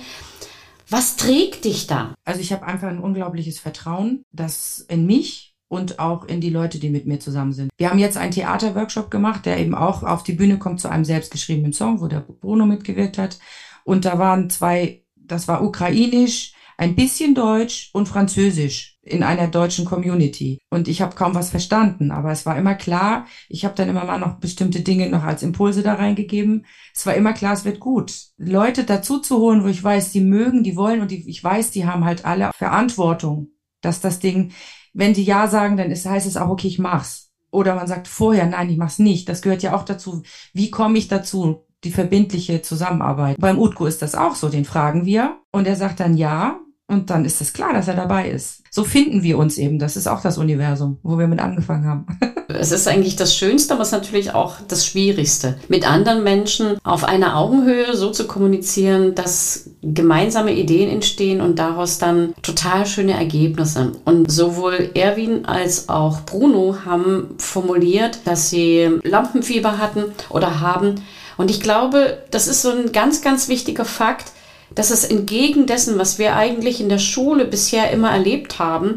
Was 0.90 1.18
trägt 1.18 1.66
dich 1.66 1.86
da? 1.86 2.16
Also 2.26 2.42
ich 2.42 2.52
habe 2.52 2.66
einfach 2.66 2.88
ein 2.88 3.00
unglaubliches 3.00 3.60
Vertrauen, 3.60 4.24
dass 4.32 4.80
in 4.88 5.06
mich 5.06 5.54
und 5.68 6.00
auch 6.00 6.26
in 6.26 6.42
die 6.42 6.50
Leute, 6.50 6.80
die 6.80 6.90
mit 6.90 7.06
mir 7.06 7.20
zusammen 7.20 7.54
sind. 7.54 7.70
Wir 7.78 7.90
haben 7.90 8.00
jetzt 8.00 8.18
einen 8.18 8.32
Theaterworkshop 8.32 9.12
gemacht, 9.12 9.46
der 9.46 9.60
eben 9.60 9.76
auch 9.76 10.02
auf 10.04 10.24
die 10.24 10.34
Bühne 10.34 10.58
kommt 10.58 10.80
zu 10.80 10.88
einem 10.88 11.06
selbstgeschriebenen 11.06 11.74
Song, 11.74 12.02
wo 12.02 12.08
der 12.08 12.22
Bruno 12.22 12.66
mitgewirkt 12.66 13.18
hat. 13.18 13.38
Und 13.84 14.06
da 14.06 14.18
waren 14.18 14.50
zwei, 14.50 15.04
das 15.16 15.48
war 15.48 15.62
ukrainisch, 15.62 16.54
ein 16.78 16.96
bisschen 16.96 17.34
Deutsch 17.34 17.90
und 17.94 18.08
Französisch 18.08 18.98
in 19.02 19.24
einer 19.24 19.48
deutschen 19.48 19.86
Community. 19.86 20.60
Und 20.70 20.88
ich 20.88 21.02
habe 21.02 21.16
kaum 21.16 21.34
was 21.34 21.50
verstanden, 21.50 22.12
aber 22.12 22.32
es 22.32 22.46
war 22.46 22.58
immer 22.58 22.76
klar, 22.76 23.26
ich 23.50 23.66
habe 23.66 23.74
dann 23.74 23.90
immer 23.90 24.06
mal 24.06 24.20
noch 24.20 24.40
bestimmte 24.40 24.82
Dinge 24.82 25.10
noch 25.10 25.24
als 25.24 25.42
Impulse 25.42 25.82
da 25.82 25.96
reingegeben. 25.96 26.66
Es 26.94 27.06
war 27.06 27.16
immer 27.16 27.34
klar, 27.34 27.54
es 27.54 27.66
wird 27.66 27.80
gut. 27.80 28.14
Leute 28.38 28.84
dazu 28.84 29.20
zu 29.20 29.38
holen, 29.38 29.64
wo 29.64 29.68
ich 29.68 29.84
weiß, 29.84 30.12
die 30.12 30.22
mögen, 30.22 30.64
die 30.64 30.76
wollen 30.76 31.02
und 31.02 31.10
die, 31.10 31.28
ich 31.28 31.44
weiß, 31.44 31.72
die 31.72 31.86
haben 31.88 32.06
halt 32.06 32.26
alle 32.26 32.52
Verantwortung, 32.56 33.50
dass 33.82 34.00
das 34.00 34.20
Ding, 34.20 34.52
wenn 34.94 35.14
die 35.14 35.24
Ja 35.24 35.48
sagen, 35.48 35.78
dann 35.78 35.90
ist, 35.90 36.06
heißt 36.06 36.28
es 36.28 36.38
auch, 36.38 36.50
okay, 36.50 36.68
ich 36.68 36.80
mach's. 36.80 37.32
Oder 37.50 37.76
man 37.76 37.88
sagt 37.88 38.08
vorher, 38.08 38.46
nein, 38.46 38.70
ich 38.70 38.78
mach's 38.78 39.00
nicht. 39.00 39.30
Das 39.30 39.42
gehört 39.42 39.64
ja 39.64 39.76
auch 39.76 39.84
dazu. 39.84 40.22
Wie 40.54 40.70
komme 40.70 40.98
ich 40.98 41.08
dazu? 41.08 41.64
Die 41.84 41.92
verbindliche 41.92 42.62
Zusammenarbeit. 42.62 43.38
Beim 43.40 43.60
Utko 43.60 43.86
ist 43.86 44.02
das 44.02 44.16
auch 44.16 44.36
so, 44.36 44.50
den 44.50 44.66
fragen 44.66 45.06
wir. 45.06 45.40
Und 45.52 45.66
er 45.66 45.76
sagt 45.76 46.00
dann 46.00 46.18
ja, 46.18 46.60
und 46.88 47.10
dann 47.10 47.26
ist 47.26 47.42
es 47.42 47.52
klar, 47.52 47.74
dass 47.74 47.90
er 47.90 47.96
dabei 47.96 48.30
ist. 48.30 48.64
So 48.72 48.86
finden 48.86 49.22
wir 49.22 49.38
uns 49.38 49.58
eben. 49.58 49.78
Das 49.78 49.98
ist 49.98 50.08
auch 50.08 50.22
das 50.22 50.38
Universum, 50.38 50.98
wo 51.04 51.20
wir 51.20 51.28
mit 51.28 51.40
angefangen 51.40 51.86
haben. 51.86 52.06
es 52.48 52.72
ist 52.72 52.88
eigentlich 52.88 53.18
das 53.18 53.36
Schönste, 53.36 53.74
aber 53.74 53.82
es 53.82 53.90
ist 53.90 53.94
natürlich 53.94 54.34
auch 54.34 54.56
das 54.68 54.86
Schwierigste. 54.86 55.58
Mit 55.68 55.90
anderen 55.90 56.24
Menschen 56.24 56.78
auf 56.84 57.04
einer 57.04 57.36
Augenhöhe 57.36 57.96
so 57.96 58.12
zu 58.12 58.26
kommunizieren, 58.26 59.16
dass 59.16 59.70
gemeinsame 59.82 60.54
Ideen 60.54 60.90
entstehen 60.90 61.42
und 61.42 61.60
daraus 61.60 62.00
dann 62.00 62.34
total 62.42 62.86
schöne 62.86 63.14
Ergebnisse. 63.14 63.92
Und 64.06 64.32
sowohl 64.32 64.92
Erwin 64.94 65.46
als 65.46 65.90
auch 65.90 66.22
Bruno 66.22 66.78
haben 66.86 67.36
formuliert, 67.38 68.20
dass 68.24 68.50
sie 68.50 69.00
Lampenfieber 69.04 69.78
hatten 69.78 70.06
oder 70.30 70.62
haben. 70.62 71.02
Und 71.36 71.52
ich 71.52 71.60
glaube, 71.60 72.20
das 72.32 72.48
ist 72.48 72.62
so 72.62 72.72
ein 72.72 72.94
ganz, 72.94 73.22
ganz 73.22 73.50
wichtiger 73.50 73.86
Fakt, 73.86 74.32
dass 74.76 74.92
es 74.92 75.04
entgegen 75.04 75.66
dessen, 75.66 75.98
was 75.98 76.20
wir 76.20 76.36
eigentlich 76.36 76.82
in 76.82 76.90
der 76.90 77.00
Schule 77.00 77.46
bisher 77.46 77.92
immer 77.92 78.12
erlebt 78.12 78.60
haben, 78.60 78.96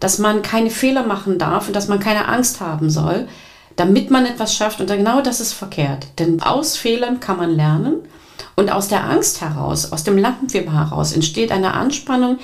dass 0.00 0.18
man 0.18 0.42
keine 0.42 0.70
Fehler 0.70 1.06
machen 1.06 1.38
darf 1.38 1.68
und 1.68 1.76
dass 1.76 1.88
man 1.88 2.00
keine 2.00 2.28
Angst 2.28 2.60
haben 2.60 2.90
soll, 2.90 3.28
damit 3.76 4.10
man 4.10 4.26
etwas 4.26 4.54
schafft. 4.54 4.80
Und 4.80 4.88
genau 4.88 5.20
das 5.20 5.40
ist 5.40 5.52
verkehrt. 5.52 6.06
Denn 6.18 6.42
aus 6.42 6.76
Fehlern 6.76 7.20
kann 7.20 7.38
man 7.38 7.54
lernen 7.54 7.96
und 8.56 8.70
aus 8.70 8.88
der 8.88 9.04
Angst 9.04 9.40
heraus, 9.40 9.92
aus 9.92 10.04
dem 10.04 10.18
Lampenfieber 10.18 10.72
heraus 10.72 11.12
entsteht 11.12 11.52
eine 11.52 11.74
Anspannung, 11.74 12.38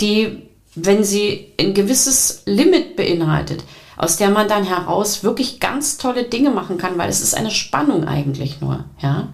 die, 0.00 0.42
wenn 0.74 1.04
sie 1.04 1.52
ein 1.60 1.74
gewisses 1.74 2.42
Limit 2.46 2.96
beinhaltet, 2.96 3.64
aus 3.96 4.16
der 4.16 4.30
man 4.30 4.48
dann 4.48 4.64
heraus 4.64 5.24
wirklich 5.24 5.58
ganz 5.58 5.96
tolle 5.96 6.24
Dinge 6.24 6.50
machen 6.50 6.78
kann, 6.78 6.98
weil 6.98 7.08
es 7.08 7.20
ist 7.20 7.34
eine 7.34 7.50
Spannung 7.50 8.06
eigentlich 8.06 8.60
nur, 8.60 8.84
ja. 9.00 9.28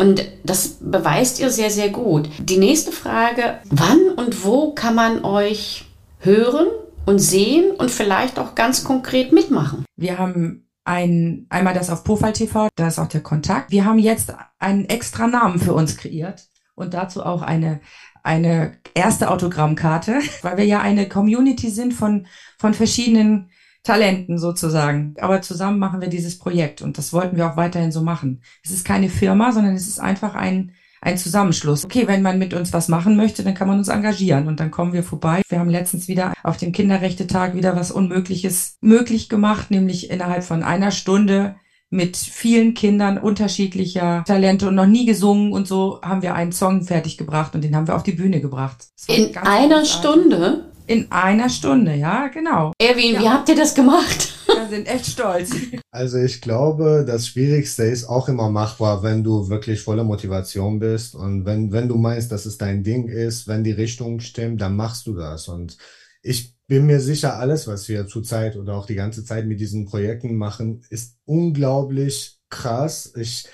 Und 0.00 0.24
das 0.44 0.78
beweist 0.80 1.40
ihr 1.40 1.50
sehr, 1.50 1.70
sehr 1.70 1.88
gut. 1.88 2.30
Die 2.38 2.56
nächste 2.56 2.92
Frage, 2.92 3.58
wann 3.68 4.10
und 4.16 4.44
wo 4.44 4.72
kann 4.72 4.94
man 4.94 5.24
euch 5.24 5.86
hören 6.20 6.68
und 7.04 7.18
sehen 7.18 7.72
und 7.72 7.90
vielleicht 7.90 8.38
auch 8.38 8.54
ganz 8.54 8.84
konkret 8.84 9.32
mitmachen? 9.32 9.84
Wir 9.96 10.16
haben 10.16 10.68
ein, 10.84 11.46
einmal 11.48 11.74
das 11.74 11.90
auf 11.90 12.04
Profil 12.04 12.32
TV, 12.32 12.68
da 12.76 12.86
ist 12.86 13.00
auch 13.00 13.08
der 13.08 13.24
Kontakt. 13.24 13.72
Wir 13.72 13.84
haben 13.84 13.98
jetzt 13.98 14.32
einen 14.60 14.84
extra 14.84 15.26
Namen 15.26 15.58
für 15.58 15.74
uns 15.74 15.96
kreiert 15.96 16.46
und 16.76 16.94
dazu 16.94 17.24
auch 17.24 17.42
eine, 17.42 17.80
eine 18.22 18.78
erste 18.94 19.30
Autogrammkarte, 19.32 20.20
weil 20.42 20.58
wir 20.58 20.64
ja 20.64 20.80
eine 20.80 21.08
Community 21.08 21.70
sind 21.70 21.92
von, 21.92 22.28
von 22.56 22.72
verschiedenen 22.72 23.50
Talenten 23.88 24.36
sozusagen. 24.36 25.14
Aber 25.18 25.40
zusammen 25.40 25.78
machen 25.78 26.02
wir 26.02 26.08
dieses 26.08 26.38
Projekt 26.38 26.82
und 26.82 26.98
das 26.98 27.14
wollten 27.14 27.38
wir 27.38 27.50
auch 27.50 27.56
weiterhin 27.56 27.90
so 27.90 28.02
machen. 28.02 28.42
Es 28.62 28.70
ist 28.70 28.84
keine 28.84 29.08
Firma, 29.08 29.50
sondern 29.50 29.74
es 29.74 29.88
ist 29.88 29.98
einfach 29.98 30.34
ein, 30.34 30.72
ein 31.00 31.16
Zusammenschluss. 31.16 31.86
Okay, 31.86 32.06
wenn 32.06 32.20
man 32.20 32.38
mit 32.38 32.52
uns 32.52 32.74
was 32.74 32.88
machen 32.88 33.16
möchte, 33.16 33.42
dann 33.42 33.54
kann 33.54 33.66
man 33.66 33.78
uns 33.78 33.88
engagieren 33.88 34.46
und 34.46 34.60
dann 34.60 34.70
kommen 34.70 34.92
wir 34.92 35.02
vorbei. 35.02 35.40
Wir 35.48 35.58
haben 35.58 35.70
letztens 35.70 36.06
wieder 36.06 36.34
auf 36.42 36.58
dem 36.58 36.72
Kinderrechte-Tag 36.72 37.54
wieder 37.54 37.76
was 37.76 37.90
Unmögliches 37.90 38.76
möglich 38.82 39.30
gemacht, 39.30 39.70
nämlich 39.70 40.10
innerhalb 40.10 40.44
von 40.44 40.62
einer 40.62 40.90
Stunde 40.90 41.56
mit 41.88 42.18
vielen 42.18 42.74
Kindern 42.74 43.16
unterschiedlicher 43.16 44.22
Talente 44.26 44.68
und 44.68 44.74
noch 44.74 44.86
nie 44.86 45.06
gesungen 45.06 45.54
und 45.54 45.66
so 45.66 46.00
haben 46.02 46.20
wir 46.20 46.34
einen 46.34 46.52
Song 46.52 46.82
fertiggebracht 46.82 47.54
und 47.54 47.64
den 47.64 47.74
haben 47.74 47.86
wir 47.86 47.96
auf 47.96 48.02
die 48.02 48.12
Bühne 48.12 48.42
gebracht. 48.42 48.88
In 49.06 49.34
einer. 49.38 49.86
Stunde? 49.86 50.67
In 50.88 51.12
einer 51.12 51.50
Stunde, 51.50 51.94
ja, 51.94 52.28
genau. 52.28 52.72
Erwin, 52.80 53.12
ja. 53.12 53.20
wie 53.20 53.28
habt 53.28 53.48
ihr 53.50 53.56
das 53.56 53.74
gemacht? 53.74 54.32
Wir 54.46 54.68
sind 54.70 54.88
echt 54.88 55.04
stolz. 55.04 55.50
Also 55.90 56.16
ich 56.16 56.40
glaube, 56.40 57.04
das 57.06 57.28
Schwierigste 57.28 57.82
ist 57.82 58.06
auch 58.06 58.26
immer 58.26 58.48
machbar, 58.48 59.02
wenn 59.02 59.22
du 59.22 59.50
wirklich 59.50 59.82
voller 59.82 60.04
Motivation 60.04 60.78
bist 60.78 61.14
und 61.14 61.44
wenn, 61.44 61.72
wenn 61.72 61.88
du 61.88 61.96
meinst, 61.96 62.32
dass 62.32 62.46
es 62.46 62.56
dein 62.56 62.84
Ding 62.84 63.06
ist, 63.06 63.46
wenn 63.46 63.64
die 63.64 63.72
Richtung 63.72 64.20
stimmt, 64.20 64.62
dann 64.62 64.76
machst 64.76 65.06
du 65.06 65.14
das. 65.14 65.48
Und 65.48 65.76
ich 66.22 66.54
bin 66.66 66.86
mir 66.86 67.00
sicher, 67.00 67.38
alles, 67.38 67.66
was 67.66 67.86
wir 67.90 68.06
zurzeit 68.06 68.56
oder 68.56 68.74
auch 68.74 68.86
die 68.86 68.94
ganze 68.94 69.22
Zeit 69.24 69.46
mit 69.46 69.60
diesen 69.60 69.84
Projekten 69.84 70.36
machen, 70.36 70.80
ist 70.88 71.18
unglaublich 71.26 72.38
krass. 72.48 73.12
Ich 73.14 73.46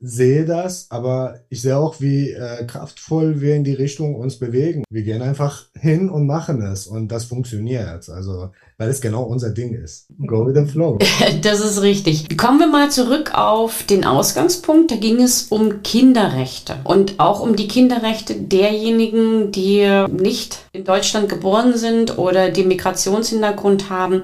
sehe 0.00 0.46
das, 0.46 0.86
aber 0.90 1.40
ich 1.50 1.60
sehe 1.62 1.76
auch, 1.76 2.00
wie 2.00 2.30
äh, 2.30 2.64
kraftvoll 2.66 3.40
wir 3.40 3.54
in 3.54 3.64
die 3.64 3.74
Richtung 3.74 4.14
uns 4.14 4.38
bewegen. 4.38 4.84
Wir 4.90 5.02
gehen 5.02 5.20
einfach 5.20 5.66
hin 5.78 6.08
und 6.08 6.26
machen 6.26 6.62
es 6.62 6.86
und 6.86 7.08
das 7.08 7.24
funktioniert. 7.24 8.08
Also, 8.08 8.50
weil 8.78 8.88
es 8.88 9.00
genau 9.02 9.24
unser 9.24 9.50
Ding 9.50 9.74
ist. 9.74 10.06
Go 10.26 10.46
with 10.46 10.56
the 10.56 10.70
flow. 10.70 10.98
Das 11.42 11.60
ist 11.60 11.82
richtig. 11.82 12.36
Kommen 12.36 12.58
wir 12.58 12.66
mal 12.66 12.90
zurück 12.90 13.32
auf 13.34 13.82
den 13.84 14.04
Ausgangspunkt. 14.04 14.90
Da 14.90 14.96
ging 14.96 15.20
es 15.20 15.44
um 15.44 15.82
Kinderrechte 15.82 16.76
und 16.84 17.20
auch 17.20 17.40
um 17.40 17.56
die 17.56 17.68
Kinderrechte 17.68 18.34
derjenigen, 18.34 19.52
die 19.52 20.06
nicht 20.10 20.64
in 20.72 20.84
Deutschland 20.84 21.28
geboren 21.28 21.76
sind 21.76 22.18
oder 22.18 22.50
die 22.50 22.64
Migrationshintergrund 22.64 23.90
haben. 23.90 24.22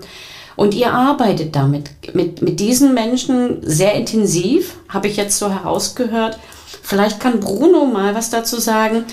Und 0.57 0.75
ihr 0.75 0.93
arbeitet 0.93 1.55
damit, 1.55 2.15
mit, 2.15 2.43
mit 2.43 2.61
diesen 2.61 2.95
Menschen 2.95 3.59
sehr 3.63 3.95
intensiv, 3.95 4.77
habe 4.89 5.09
ich 5.09 5.17
jetzt 5.17 5.39
so 5.39 5.51
herausgehört. 5.51 6.39
Vielleicht 6.83 7.21
kann 7.21 7.41
Bruno 7.41 7.85
mal 7.85 8.15
was 8.15 8.31
dazu 8.31 8.59
sagen. 8.59 9.05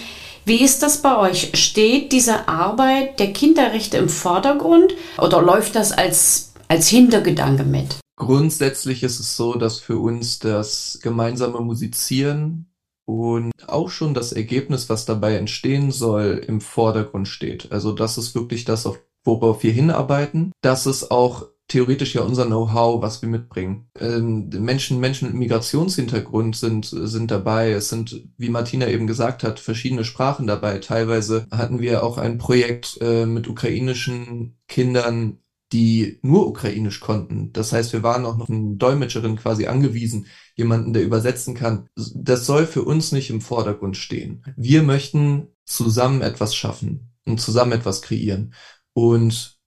Wie 0.45 0.61
ist 0.61 0.83
das 0.83 1.01
bei 1.01 1.17
euch? 1.17 1.51
Steht 1.53 2.11
diese 2.11 2.47
Arbeit 2.47 3.19
der 3.19 3.31
Kinderrechte 3.31 3.97
im 3.97 4.09
Vordergrund 4.09 4.93
oder 5.17 5.41
läuft 5.41 5.75
das 5.75 5.91
als, 5.91 6.53
als 6.67 6.87
Hintergedanke 6.87 7.63
mit? 7.63 7.97
Grundsätzlich 8.15 9.03
ist 9.03 9.19
es 9.19 9.35
so, 9.35 9.55
dass 9.55 9.79
für 9.79 9.97
uns 9.97 10.39
das 10.39 10.99
gemeinsame 11.01 11.59
Musizieren 11.61 12.67
und 13.05 13.51
auch 13.67 13.89
schon 13.89 14.13
das 14.13 14.33
Ergebnis, 14.33 14.89
was 14.89 15.05
dabei 15.05 15.35
entstehen 15.35 15.91
soll, 15.91 16.43
im 16.47 16.61
Vordergrund 16.61 17.27
steht. 17.27 17.71
Also 17.71 17.91
das 17.91 18.17
ist 18.17 18.35
wirklich 18.35 18.65
das, 18.65 18.85
auf 18.85 18.99
worauf 19.23 19.63
wir 19.63 19.71
hinarbeiten. 19.71 20.51
Das 20.61 20.85
ist 20.85 21.11
auch 21.11 21.47
theoretisch 21.67 22.13
ja 22.13 22.21
unser 22.21 22.45
Know-how, 22.45 23.01
was 23.01 23.21
wir 23.21 23.29
mitbringen. 23.29 23.89
Ähm, 23.99 24.49
Menschen, 24.49 24.99
Menschen 24.99 25.29
mit 25.29 25.37
Migrationshintergrund 25.37 26.55
sind, 26.55 26.85
sind 26.85 27.31
dabei. 27.31 27.71
Es 27.71 27.89
sind, 27.89 28.27
wie 28.37 28.49
Martina 28.49 28.87
eben 28.87 29.07
gesagt 29.07 29.43
hat, 29.43 29.59
verschiedene 29.59 30.03
Sprachen 30.03 30.45
dabei. 30.45 30.79
Teilweise 30.79 31.47
hatten 31.51 31.79
wir 31.79 32.03
auch 32.03 32.17
ein 32.17 32.37
Projekt 32.37 32.97
äh, 33.01 33.25
mit 33.25 33.47
ukrainischen 33.47 34.57
Kindern, 34.67 35.39
die 35.71 36.19
nur 36.21 36.47
ukrainisch 36.47 36.99
konnten. 36.99 37.51
Das 37.53 37.73
heißt, 37.73 37.93
wir 37.93 38.03
waren 38.03 38.25
auch 38.25 38.37
noch 38.37 38.47
eine 38.47 38.75
Dolmetscherin 38.75 39.37
quasi 39.37 39.65
angewiesen, 39.65 40.27
jemanden, 40.55 40.93
der 40.93 41.03
übersetzen 41.03 41.55
kann. 41.55 41.87
Das 41.95 42.45
soll 42.45 42.67
für 42.67 42.83
uns 42.83 43.11
nicht 43.11 43.31
im 43.31 43.41
Vordergrund 43.41 43.97
stehen. 43.97 44.43
Wir 44.55 44.83
möchten 44.83 45.47
zusammen 45.65 46.21
etwas 46.21 46.55
schaffen 46.55 47.13
und 47.25 47.41
zusammen 47.41 47.71
etwas 47.71 48.03
kreieren. 48.03 48.53
Und 48.93 49.57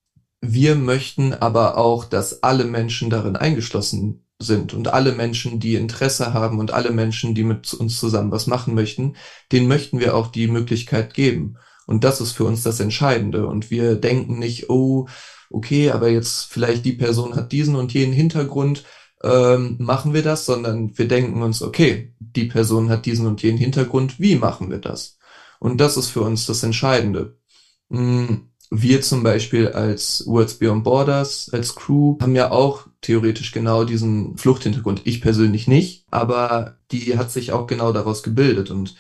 wir 0.40 0.76
möchten 0.76 1.34
aber 1.34 1.76
auch, 1.76 2.04
dass 2.04 2.42
alle 2.42 2.64
Menschen 2.64 3.10
darin 3.10 3.36
eingeschlossen 3.36 4.24
sind 4.38 4.74
und 4.74 4.88
alle 4.88 5.12
Menschen, 5.12 5.60
die 5.60 5.74
Interesse 5.74 6.34
haben 6.34 6.58
und 6.58 6.72
alle 6.72 6.90
Menschen, 6.90 7.34
die 7.34 7.44
mit 7.44 7.72
uns 7.74 7.98
zusammen 7.98 8.30
was 8.30 8.46
machen 8.46 8.74
möchten, 8.74 9.16
denen 9.50 9.66
möchten 9.66 9.98
wir 9.98 10.14
auch 10.14 10.28
die 10.28 10.46
Möglichkeit 10.46 11.14
geben. 11.14 11.56
Und 11.86 12.04
das 12.04 12.20
ist 12.20 12.32
für 12.32 12.44
uns 12.44 12.62
das 12.62 12.80
Entscheidende. 12.80 13.46
Und 13.46 13.70
wir 13.70 13.94
denken 13.94 14.38
nicht, 14.38 14.68
oh, 14.68 15.08
okay, 15.50 15.90
aber 15.90 16.10
jetzt 16.10 16.46
vielleicht 16.52 16.84
die 16.84 16.92
Person 16.92 17.34
hat 17.34 17.52
diesen 17.52 17.76
und 17.76 17.94
jenen 17.94 18.12
Hintergrund, 18.12 18.84
ähm, 19.22 19.76
machen 19.78 20.12
wir 20.12 20.22
das, 20.22 20.44
sondern 20.44 20.96
wir 20.98 21.08
denken 21.08 21.42
uns, 21.42 21.62
okay, 21.62 22.14
die 22.18 22.44
Person 22.44 22.90
hat 22.90 23.06
diesen 23.06 23.26
und 23.26 23.42
jenen 23.42 23.58
Hintergrund, 23.58 24.20
wie 24.20 24.36
machen 24.36 24.70
wir 24.70 24.78
das? 24.78 25.18
Und 25.58 25.80
das 25.80 25.96
ist 25.96 26.10
für 26.10 26.20
uns 26.20 26.44
das 26.44 26.62
Entscheidende. 26.62 27.38
Hm 27.88 28.50
wir 28.70 29.00
zum 29.02 29.22
Beispiel 29.22 29.68
als 29.68 30.24
Words 30.26 30.54
Beyond 30.54 30.84
Borders, 30.84 31.50
als 31.52 31.74
Crew, 31.74 32.16
haben 32.20 32.34
ja 32.34 32.50
auch 32.50 32.86
theoretisch 33.00 33.52
genau 33.52 33.84
diesen 33.84 34.36
Fluchthintergrund. 34.36 35.02
Ich 35.04 35.20
persönlich 35.20 35.68
nicht, 35.68 36.04
aber 36.10 36.78
die 36.90 37.16
hat 37.16 37.30
sich 37.30 37.52
auch 37.52 37.66
genau 37.66 37.92
daraus 37.92 38.22
gebildet 38.22 38.70
und 38.70 38.96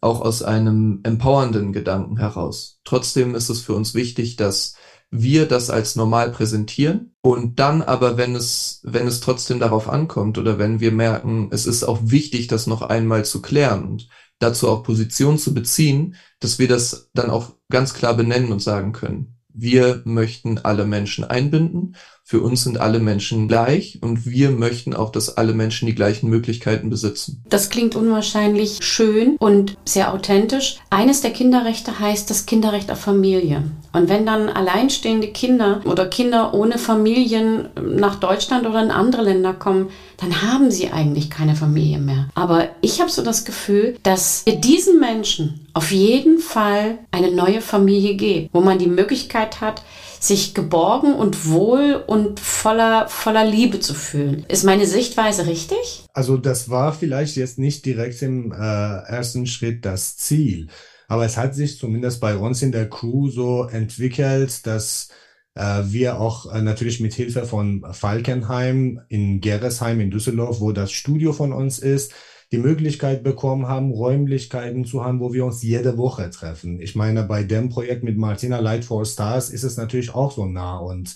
auch 0.00 0.20
aus 0.20 0.42
einem 0.42 1.00
empowernden 1.02 1.72
Gedanken 1.72 2.18
heraus. 2.18 2.80
Trotzdem 2.84 3.34
ist 3.34 3.48
es 3.48 3.62
für 3.62 3.74
uns 3.74 3.94
wichtig, 3.94 4.36
dass 4.36 4.74
wir 5.10 5.46
das 5.46 5.70
als 5.70 5.96
normal 5.96 6.30
präsentieren 6.30 7.14
und 7.22 7.58
dann 7.60 7.82
aber, 7.82 8.16
wenn 8.16 8.34
es, 8.34 8.80
wenn 8.82 9.06
es 9.06 9.20
trotzdem 9.20 9.60
darauf 9.60 9.88
ankommt 9.88 10.38
oder 10.38 10.58
wenn 10.58 10.80
wir 10.80 10.92
merken, 10.92 11.48
es 11.52 11.66
ist 11.66 11.84
auch 11.84 12.00
wichtig, 12.02 12.48
das 12.48 12.66
noch 12.66 12.82
einmal 12.82 13.24
zu 13.24 13.40
klären 13.40 13.84
und 13.84 14.08
dazu 14.44 14.68
auch 14.68 14.82
Position 14.82 15.38
zu 15.38 15.54
beziehen, 15.54 16.14
dass 16.40 16.58
wir 16.58 16.68
das 16.68 17.10
dann 17.14 17.30
auch 17.30 17.54
ganz 17.70 17.94
klar 17.94 18.14
benennen 18.14 18.52
und 18.52 18.60
sagen 18.60 18.92
können. 18.92 19.38
Wir 19.48 20.02
möchten 20.04 20.58
alle 20.58 20.84
Menschen 20.84 21.24
einbinden 21.24 21.96
für 22.26 22.40
uns 22.40 22.64
sind 22.64 22.80
alle 22.80 23.00
Menschen 23.00 23.48
gleich 23.48 23.98
und 24.00 24.24
wir 24.24 24.50
möchten 24.50 24.94
auch, 24.94 25.12
dass 25.12 25.36
alle 25.36 25.52
Menschen 25.52 25.84
die 25.84 25.94
gleichen 25.94 26.30
Möglichkeiten 26.30 26.88
besitzen. 26.88 27.44
Das 27.50 27.68
klingt 27.68 27.94
unwahrscheinlich 27.96 28.78
schön 28.80 29.36
und 29.38 29.76
sehr 29.84 30.14
authentisch. 30.14 30.78
Eines 30.88 31.20
der 31.20 31.32
Kinderrechte 31.32 32.00
heißt 32.00 32.30
das 32.30 32.46
Kinderrecht 32.46 32.90
auf 32.90 32.98
Familie. 32.98 33.64
Und 33.92 34.08
wenn 34.08 34.24
dann 34.24 34.48
alleinstehende 34.48 35.28
Kinder 35.28 35.82
oder 35.84 36.06
Kinder 36.06 36.54
ohne 36.54 36.78
Familien 36.78 37.68
nach 37.78 38.14
Deutschland 38.14 38.66
oder 38.66 38.82
in 38.82 38.90
andere 38.90 39.22
Länder 39.22 39.52
kommen, 39.52 39.90
dann 40.16 40.40
haben 40.40 40.70
sie 40.70 40.90
eigentlich 40.90 41.28
keine 41.28 41.54
Familie 41.54 41.98
mehr. 41.98 42.30
Aber 42.34 42.68
ich 42.80 43.02
habe 43.02 43.10
so 43.10 43.22
das 43.22 43.44
Gefühl, 43.44 43.98
dass 44.02 44.46
wir 44.46 44.56
diesen 44.56 44.98
Menschen 44.98 45.66
auf 45.74 45.90
jeden 45.90 46.38
Fall 46.38 47.00
eine 47.10 47.30
neue 47.30 47.60
Familie 47.60 48.14
geben, 48.14 48.48
wo 48.54 48.62
man 48.62 48.78
die 48.78 48.86
Möglichkeit 48.86 49.60
hat, 49.60 49.82
sich 50.26 50.54
geborgen 50.54 51.14
und 51.14 51.48
wohl 51.48 52.02
und 52.06 52.40
voller, 52.40 53.08
voller 53.08 53.44
Liebe 53.44 53.80
zu 53.80 53.94
fühlen. 53.94 54.44
Ist 54.48 54.64
meine 54.64 54.86
Sichtweise 54.86 55.46
richtig? 55.46 56.04
Also 56.12 56.36
das 56.36 56.70
war 56.70 56.92
vielleicht 56.92 57.36
jetzt 57.36 57.58
nicht 57.58 57.84
direkt 57.84 58.22
im 58.22 58.52
äh, 58.52 58.56
ersten 58.56 59.46
Schritt 59.46 59.84
das 59.84 60.16
Ziel, 60.16 60.68
aber 61.08 61.26
es 61.26 61.36
hat 61.36 61.54
sich 61.54 61.78
zumindest 61.78 62.20
bei 62.20 62.36
uns 62.36 62.62
in 62.62 62.72
der 62.72 62.88
Crew 62.88 63.28
so 63.28 63.64
entwickelt, 63.64 64.66
dass 64.66 65.08
äh, 65.54 65.82
wir 65.84 66.20
auch 66.20 66.52
äh, 66.52 66.62
natürlich 66.62 67.00
mit 67.00 67.14
Hilfe 67.14 67.44
von 67.44 67.84
Falkenheim 67.92 69.00
in 69.08 69.40
Geresheim 69.40 70.00
in 70.00 70.10
Düsseldorf, 70.10 70.60
wo 70.60 70.72
das 70.72 70.92
Studio 70.92 71.32
von 71.32 71.52
uns 71.52 71.78
ist, 71.78 72.12
die 72.52 72.58
Möglichkeit 72.58 73.22
bekommen 73.22 73.68
haben, 73.68 73.90
Räumlichkeiten 73.90 74.84
zu 74.84 75.04
haben, 75.04 75.20
wo 75.20 75.32
wir 75.32 75.44
uns 75.44 75.62
jede 75.62 75.96
Woche 75.96 76.30
treffen. 76.30 76.80
Ich 76.80 76.94
meine, 76.94 77.24
bei 77.24 77.42
dem 77.42 77.68
Projekt 77.68 78.04
mit 78.04 78.16
Martina 78.16 78.58
Light 78.60 78.84
for 78.84 79.04
Stars 79.04 79.50
ist 79.50 79.64
es 79.64 79.76
natürlich 79.76 80.14
auch 80.14 80.32
so 80.32 80.46
nah 80.46 80.78
und 80.78 81.14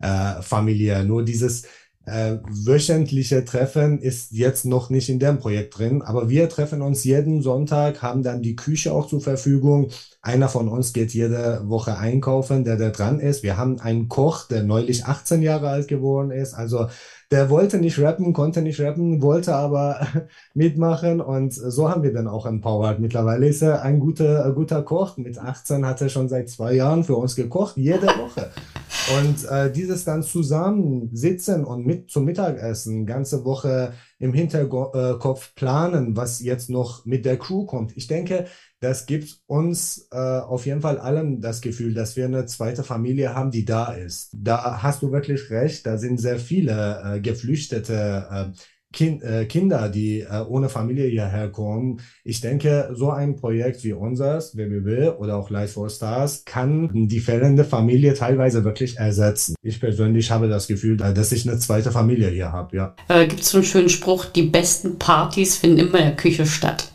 äh, 0.00 0.42
familiär. 0.42 1.04
Nur 1.04 1.24
dieses 1.24 1.64
äh, 2.04 2.38
wöchentliche 2.48 3.44
Treffen 3.44 4.00
ist 4.00 4.32
jetzt 4.32 4.64
noch 4.64 4.90
nicht 4.90 5.08
in 5.08 5.20
dem 5.20 5.38
Projekt 5.38 5.78
drin, 5.78 6.02
aber 6.02 6.28
wir 6.28 6.48
treffen 6.48 6.82
uns 6.82 7.04
jeden 7.04 7.42
Sonntag, 7.42 8.02
haben 8.02 8.24
dann 8.24 8.42
die 8.42 8.56
Küche 8.56 8.92
auch 8.92 9.06
zur 9.06 9.20
Verfügung. 9.20 9.88
Einer 10.20 10.48
von 10.48 10.68
uns 10.68 10.92
geht 10.92 11.14
jede 11.14 11.62
Woche 11.68 11.96
einkaufen, 11.96 12.64
der 12.64 12.76
da 12.76 12.90
dran 12.90 13.20
ist. 13.20 13.42
Wir 13.42 13.56
haben 13.56 13.80
einen 13.80 14.08
Koch, 14.08 14.48
der 14.48 14.64
neulich 14.64 15.04
18 15.04 15.42
Jahre 15.42 15.68
alt 15.68 15.88
geworden 15.88 16.32
ist. 16.32 16.54
Also 16.54 16.88
der 17.32 17.48
wollte 17.48 17.78
nicht 17.78 17.98
rappen, 17.98 18.34
konnte 18.34 18.60
nicht 18.60 18.78
rappen, 18.78 19.22
wollte 19.22 19.54
aber 19.54 20.06
mitmachen 20.54 21.22
und 21.22 21.54
so 21.54 21.88
haben 21.88 22.02
wir 22.02 22.12
dann 22.12 22.28
auch 22.28 22.44
empowered. 22.44 23.00
Mittlerweile 23.00 23.48
ist 23.48 23.62
er 23.62 23.80
ein 23.82 24.00
guter, 24.00 24.44
ein 24.44 24.54
guter 24.54 24.82
Koch. 24.82 25.16
Mit 25.16 25.38
18 25.38 25.86
hat 25.86 26.02
er 26.02 26.10
schon 26.10 26.28
seit 26.28 26.50
zwei 26.50 26.74
Jahren 26.74 27.04
für 27.04 27.16
uns 27.16 27.34
gekocht, 27.34 27.78
jede 27.78 28.06
Woche. 28.06 28.50
Und 29.18 29.50
äh, 29.50 29.72
dieses 29.72 30.04
dann 30.04 30.22
zusammen 30.22 31.08
sitzen 31.12 31.64
und 31.64 31.84
mit 31.84 32.08
zum 32.08 32.24
Mittagessen, 32.24 33.04
ganze 33.04 33.44
Woche 33.44 33.94
im 34.22 34.32
Hinterkopf 34.32 35.52
planen, 35.56 36.16
was 36.16 36.40
jetzt 36.40 36.70
noch 36.70 37.04
mit 37.04 37.24
der 37.24 37.36
Crew 37.38 37.66
kommt. 37.66 37.96
Ich 37.96 38.06
denke, 38.06 38.46
das 38.78 39.06
gibt 39.06 39.40
uns 39.46 40.06
äh, 40.12 40.16
auf 40.16 40.64
jeden 40.64 40.80
Fall 40.80 40.98
allen 40.98 41.40
das 41.40 41.60
Gefühl, 41.60 41.92
dass 41.92 42.14
wir 42.14 42.26
eine 42.26 42.46
zweite 42.46 42.84
Familie 42.84 43.34
haben, 43.34 43.50
die 43.50 43.64
da 43.64 43.92
ist. 43.92 44.30
Da 44.32 44.80
hast 44.80 45.02
du 45.02 45.10
wirklich 45.10 45.50
recht, 45.50 45.86
da 45.86 45.98
sind 45.98 46.20
sehr 46.20 46.38
viele 46.38 47.02
äh, 47.04 47.20
Geflüchtete, 47.20 48.52
äh, 48.54 48.58
kind, 48.92 49.22
äh, 49.22 49.46
Kinder, 49.46 49.88
die 49.88 50.20
äh, 50.20 50.44
ohne 50.48 50.68
Familie 50.68 51.06
hierher 51.08 51.48
kommen. 51.50 52.00
Ich 52.24 52.40
denke, 52.40 52.90
so 52.94 53.10
ein 53.10 53.36
Projekt 53.36 53.82
wie 53.84 53.92
unseres, 53.92 54.56
WBB 54.56 55.18
oder 55.18 55.36
auch 55.36 55.50
Life 55.50 55.74
for 55.74 55.88
Stars, 55.88 56.44
kann 56.44 56.90
die 56.92 57.20
fehlende 57.20 57.64
Familie 57.64 58.14
teilweise 58.14 58.64
wirklich 58.64 58.98
ersetzen. 58.98 59.54
Ich 59.62 59.80
persönlich 59.80 60.30
habe 60.30 60.48
das 60.48 60.66
Gefühl, 60.66 61.00
äh, 61.02 61.14
dass 61.14 61.32
ich 61.32 61.48
eine 61.48 61.58
zweite 61.58 61.90
Familie 61.90 62.28
hier 62.28 62.52
habe, 62.52 62.76
ja. 62.76 62.94
Äh, 63.08 63.26
Gibt 63.26 63.42
es 63.42 63.50
so 63.50 63.58
einen 63.58 63.66
schönen 63.66 63.88
Spruch, 63.88 64.26
die 64.26 64.42
besten 64.42 64.98
Partys 64.98 65.56
finden 65.56 65.78
immer 65.78 65.98
in 65.98 66.06
der 66.06 66.16
Küche 66.16 66.46
statt. 66.46 66.92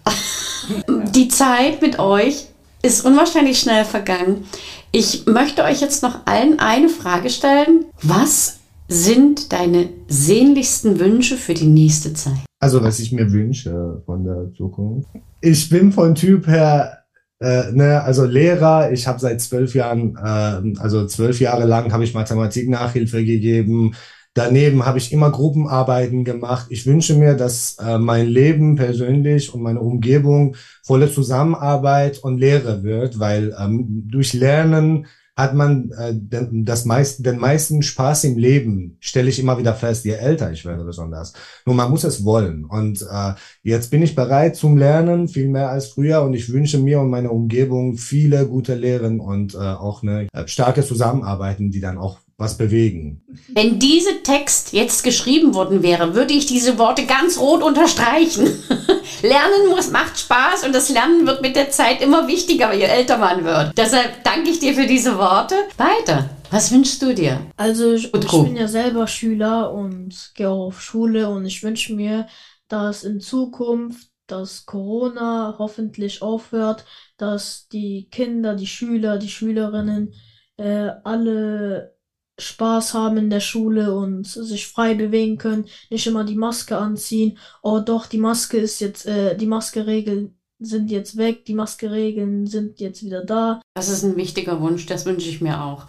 die 1.15 1.27
Zeit 1.27 1.81
mit 1.81 1.99
euch 1.99 2.47
ist 2.81 3.05
unwahrscheinlich 3.05 3.59
schnell 3.59 3.85
vergangen. 3.85 4.45
Ich 4.91 5.25
möchte 5.25 5.63
euch 5.63 5.81
jetzt 5.81 6.03
noch 6.03 6.25
allen 6.25 6.59
eine 6.59 6.89
Frage 6.89 7.29
stellen. 7.29 7.85
Was 8.01 8.56
sind 8.87 9.51
deine 9.51 9.89
sehnlichsten 10.07 10.99
Wünsche 10.99 11.37
für 11.37 11.53
die 11.53 11.67
nächste 11.67 12.13
Zeit? 12.13 12.45
Also, 12.59 12.81
was 12.81 12.99
ich 12.99 13.11
mir 13.11 13.31
wünsche 13.31 14.01
von 14.05 14.23
der 14.23 14.51
Zukunft. 14.55 15.09
Ich 15.41 15.69
bin 15.69 15.91
von 15.91 16.15
Typ 16.15 16.47
her, 16.47 17.03
äh, 17.39 17.71
ne, 17.71 18.01
also 18.01 18.25
Lehrer. 18.25 18.91
Ich 18.91 19.05
habe 19.07 19.19
seit 19.19 19.41
zwölf 19.41 19.75
Jahren, 19.75 20.15
äh, 20.15 20.79
also 20.79 21.05
zwölf 21.05 21.39
Jahre 21.39 21.65
lang 21.65 21.91
habe 21.91 22.03
ich 22.03 22.13
Mathematik 22.13 22.69
Nachhilfe 22.69 23.23
gegeben. 23.23 23.93
Daneben 24.33 24.85
habe 24.85 24.99
ich 24.99 25.11
immer 25.11 25.31
Gruppenarbeiten 25.31 26.23
gemacht. 26.23 26.67
Ich 26.69 26.85
wünsche 26.85 27.15
mir, 27.15 27.33
dass 27.33 27.77
äh, 27.79 27.97
mein 27.97 28.27
Leben 28.27 28.75
persönlich 28.75 29.53
und 29.53 29.61
meine 29.61 29.81
Umgebung 29.81 30.55
volle 30.83 31.11
Zusammenarbeit 31.11 32.19
und 32.19 32.37
Lehre 32.37 32.83
wird, 32.83 33.19
weil 33.19 33.55
ähm, 33.59 34.03
durch 34.07 34.33
Lernen 34.33 35.07
hat 35.37 35.53
man 35.53 35.91
äh, 35.91 36.13
den, 36.15 36.65
das 36.65 36.85
meist, 36.85 37.23
den 37.23 37.37
meisten 37.37 37.83
Spaß 37.83 38.23
im 38.23 38.37
Leben, 38.39 38.97
stelle 38.99 39.29
ich 39.29 39.39
immer 39.39 39.59
wieder 39.59 39.75
fest, 39.75 40.03
je 40.03 40.13
älter 40.13 40.51
ich 40.51 40.65
werde 40.65 40.83
besonders. 40.83 41.33
Nur 41.63 41.75
man 41.75 41.91
muss 41.91 42.03
es 42.03 42.25
wollen. 42.25 42.65
Und 42.65 43.03
äh, 43.03 43.33
jetzt 43.61 43.91
bin 43.91 44.01
ich 44.01 44.15
bereit 44.15 44.55
zum 44.55 44.77
Lernen, 44.77 45.27
viel 45.27 45.47
mehr 45.47 45.69
als 45.69 45.87
früher. 45.87 46.23
Und 46.23 46.33
ich 46.33 46.51
wünsche 46.51 46.79
mir 46.79 46.99
und 46.99 47.11
meiner 47.11 47.31
Umgebung 47.31 47.97
viele 47.97 48.47
gute 48.47 48.73
Lehren 48.73 49.19
und 49.19 49.53
äh, 49.53 49.57
auch 49.57 50.01
eine 50.01 50.27
äh, 50.33 50.47
starke 50.47 50.83
Zusammenarbeiten, 50.83 51.69
die 51.69 51.81
dann 51.81 51.99
auch 51.99 52.19
was 52.37 52.57
bewegen. 52.57 53.23
Wenn 53.47 53.79
dieser 53.79 54.21
Text 54.21 54.71
jetzt 54.71 55.03
geschrieben 55.03 55.55
worden 55.55 55.81
wäre, 55.81 56.13
würde 56.13 56.33
ich 56.33 56.45
diese 56.45 56.77
Worte 56.77 57.07
ganz 57.07 57.39
rot 57.39 57.63
unterstreichen. 57.63 58.45
Lernen 59.23 59.69
muss, 59.69 59.89
macht 59.89 60.19
Spaß 60.19 60.63
und 60.65 60.75
das 60.75 60.89
Lernen 60.89 61.25
wird 61.25 61.41
mit 61.41 61.55
der 61.55 61.71
Zeit 61.71 62.01
immer 62.01 62.27
wichtiger, 62.27 62.73
je 62.73 62.83
älter 62.83 63.17
man 63.17 63.43
wird. 63.43 63.75
Deshalb 63.75 64.23
danke 64.23 64.51
ich 64.51 64.59
dir 64.59 64.75
für 64.75 64.85
diese 64.85 65.17
Worte. 65.17 65.55
Weiter. 65.77 66.29
Was 66.51 66.71
wünschst 66.71 67.01
du 67.01 67.13
dir? 67.13 67.39
Also 67.57 67.93
ich, 67.93 68.13
ich 68.13 68.31
bin 68.31 68.55
ja 68.55 68.67
selber 68.67 69.07
Schüler 69.07 69.73
und 69.73 70.31
gehe 70.35 70.49
auch 70.49 70.67
auf 70.67 70.81
Schule 70.81 71.29
und 71.29 71.45
ich 71.45 71.63
wünsche 71.63 71.95
mir, 71.95 72.27
dass 72.67 73.03
in 73.03 73.19
Zukunft 73.19 74.09
dass 74.27 74.65
Corona 74.65 75.55
hoffentlich 75.57 76.21
aufhört, 76.21 76.83
dass 77.15 77.69
die 77.69 78.09
Kinder, 78.11 78.55
die 78.55 78.67
Schüler, 78.67 79.17
die 79.17 79.29
Schülerinnen 79.29 80.13
äh, 80.57 80.89
alle 81.05 81.96
Spaß 82.39 82.93
haben 82.93 83.17
in 83.17 83.29
der 83.29 83.39
Schule 83.39 83.95
und 83.95 84.27
sich 84.27 84.67
frei 84.67 84.93
bewegen 84.93 85.37
können, 85.37 85.65
nicht 85.89 86.05
immer 86.05 86.23
die 86.23 86.35
Maske 86.35 86.77
anziehen. 86.77 87.37
Oh 87.63 87.79
doch, 87.79 88.05
die 88.05 88.19
Maske 88.19 88.57
ist 88.57 88.79
jetzt, 88.79 89.05
äh, 89.07 89.35
die 89.35 89.47
Maskeregeln 89.47 90.37
sind 90.59 90.89
jetzt 90.89 91.17
weg, 91.17 91.45
die 91.45 91.53
Maskeregeln 91.53 92.47
sind 92.47 92.79
jetzt 92.79 93.03
wieder 93.03 93.23
da. 93.23 93.61
Das 93.75 93.89
ist 93.89 94.03
ein 94.03 94.15
wichtiger 94.15 94.61
Wunsch, 94.61 94.85
das 94.85 95.05
wünsche 95.05 95.29
ich 95.29 95.41
mir 95.41 95.63
auch. 95.63 95.85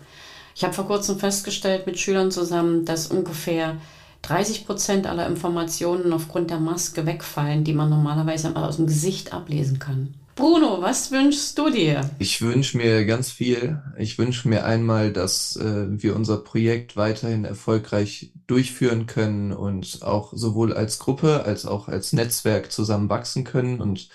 Ich 0.55 0.65
habe 0.65 0.75
vor 0.75 0.87
kurzem 0.87 1.19
festgestellt 1.19 1.87
mit 1.87 1.99
Schülern 1.99 2.31
zusammen, 2.31 2.85
dass 2.85 3.07
ungefähr 3.09 3.77
30 4.23 4.67
Prozent 4.67 5.07
aller 5.07 5.27
Informationen 5.27 6.13
aufgrund 6.13 6.51
der 6.51 6.59
Maske 6.59 7.07
wegfallen, 7.07 7.65
die 7.65 7.73
man 7.73 7.89
normalerweise 7.89 8.55
aus 8.57 8.77
dem 8.77 8.87
Gesicht 8.87 9.33
ablesen 9.33 9.79
kann. 9.79 10.15
Bruno, 10.39 10.81
was 10.81 11.11
wünschst 11.11 11.59
du 11.59 11.69
dir? 11.69 12.09
Ich 12.21 12.41
wünsche 12.41 12.77
mir 12.77 13.05
ganz 13.07 13.29
viel. 13.29 13.83
Ich 13.99 14.19
wünsche 14.19 14.49
mir 14.49 14.65
einmal, 14.65 15.13
dass 15.13 15.57
äh, 15.57 15.87
wir 16.01 16.15
unser 16.15 16.37
Projekt 16.37 16.97
weiterhin 16.97 17.45
erfolgreich 17.45 18.33
durchführen 18.47 19.07
können 19.07 19.53
und 19.53 20.05
auch 20.05 20.33
sowohl 20.33 20.73
als 20.73 21.01
Gruppe 21.01 21.43
als 21.43 21.67
auch 21.67 21.89
als 21.89 22.13
Netzwerk 22.13 22.71
zusammen 22.71 23.09
wachsen 23.09 23.43
können 23.43 23.81
und 23.81 24.11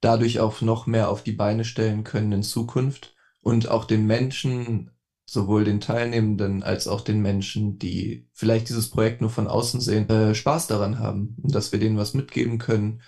dadurch 0.00 0.40
auch 0.40 0.62
noch 0.62 0.88
mehr 0.88 1.08
auf 1.08 1.22
die 1.22 1.30
Beine 1.30 1.64
stellen 1.64 2.02
können 2.02 2.32
in 2.32 2.42
Zukunft 2.42 3.14
und 3.40 3.68
auch 3.68 3.84
den 3.84 4.04
Menschen, 4.04 4.90
sowohl 5.26 5.62
den 5.62 5.80
Teilnehmenden 5.80 6.64
als 6.64 6.88
auch 6.88 7.02
den 7.02 7.22
Menschen, 7.22 7.78
die 7.78 8.26
vielleicht 8.32 8.68
dieses 8.68 8.90
Projekt 8.90 9.20
nur 9.20 9.30
von 9.30 9.46
außen 9.46 9.80
sehen, 9.80 10.10
äh, 10.10 10.34
Spaß 10.34 10.66
daran 10.66 10.98
haben 10.98 11.36
dass 11.38 11.70
wir 11.70 11.78
denen 11.78 11.98
was 11.98 12.14
mitgeben 12.14 12.58
können 12.58 13.00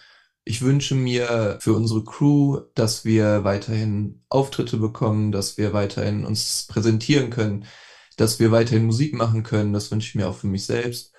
ich 0.45 0.63
wünsche 0.63 0.95
mir 0.95 1.59
für 1.61 1.75
unsere 1.75 2.05
Crew, 2.05 2.61
dass 2.75 3.05
wir 3.05 3.45
weiterhin 3.45 4.23
Auftritte 4.29 4.77
bekommen, 4.79 5.33
dass 5.33 5.57
wir 5.59 5.73
weiterhin 5.73 6.25
uns 6.27 6.67
präsentieren 6.69 7.31
können, 7.31 7.67
dass 8.17 8.41
wir 8.41 8.53
weiterhin 8.53 8.87
Musik 8.87 9.15
machen 9.15 9.43
können. 9.43 9.73
Das 9.73 9.91
wünsche 9.91 10.09
ich 10.11 10.15
mir 10.17 10.29
auch 10.29 10.37
für 10.37 10.47
mich 10.49 10.67
selbst. 10.67 11.14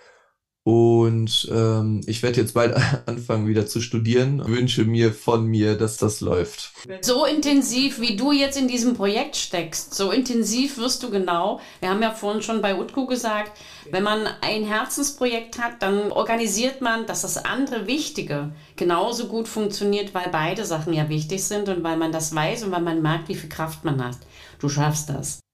Und 0.67 1.47
ähm, 1.54 2.01
ich 2.08 2.23
werde 2.23 2.41
jetzt 2.41 2.56
bald 2.56 2.75
anfangen, 3.06 3.47
wieder 3.47 3.67
zu 3.67 3.82
studieren. 3.82 4.41
Wünsche 4.47 4.84
mir 4.84 5.13
von 5.13 5.45
mir, 5.45 5.78
dass 5.78 5.97
das 5.97 6.21
läuft. 6.21 6.71
So 7.01 7.23
intensiv, 7.23 7.99
wie 7.99 8.15
du 8.15 8.32
jetzt 8.32 8.58
in 8.58 8.67
diesem 8.67 8.95
Projekt 8.95 9.36
steckst, 9.36 9.93
so 9.93 10.10
intensiv 10.10 10.80
wirst 10.80 11.04
du 11.04 11.12
genau. 11.12 11.60
Wir 11.82 11.91
haben 11.91 12.01
ja 12.01 12.10
vorhin 12.10 12.41
schon 12.41 12.63
bei 12.63 12.80
Utku 12.80 13.06
gesagt, 13.06 13.51
wenn 13.91 14.01
man 14.01 14.28
ein 14.41 14.65
Herzensprojekt 14.65 15.60
hat, 15.60 15.84
dann 15.84 16.12
organisiert 16.12 16.82
man, 16.82 17.06
dass 17.06 17.21
das 17.21 17.45
andere 17.45 17.86
Wichtige 17.86 18.51
genauso 18.75 19.28
gut 19.28 19.47
funktioniert, 19.47 20.15
weil 20.15 20.30
beide 20.32 20.65
Sachen 20.65 20.93
ja 20.93 21.10
wichtig 21.10 21.43
sind 21.43 21.69
und 21.69 21.84
weil 21.84 21.97
man 21.97 22.12
das 22.12 22.34
weiß 22.34 22.63
und 22.63 22.71
weil 22.71 22.82
man 22.82 23.04
merkt, 23.04 23.30
wie 23.30 23.36
viel 23.36 23.49
Kraft 23.49 23.86
man 23.86 24.04
hat. 24.04 24.17
Du 24.58 24.67
schaffst 24.67 25.10
das. 25.10 25.45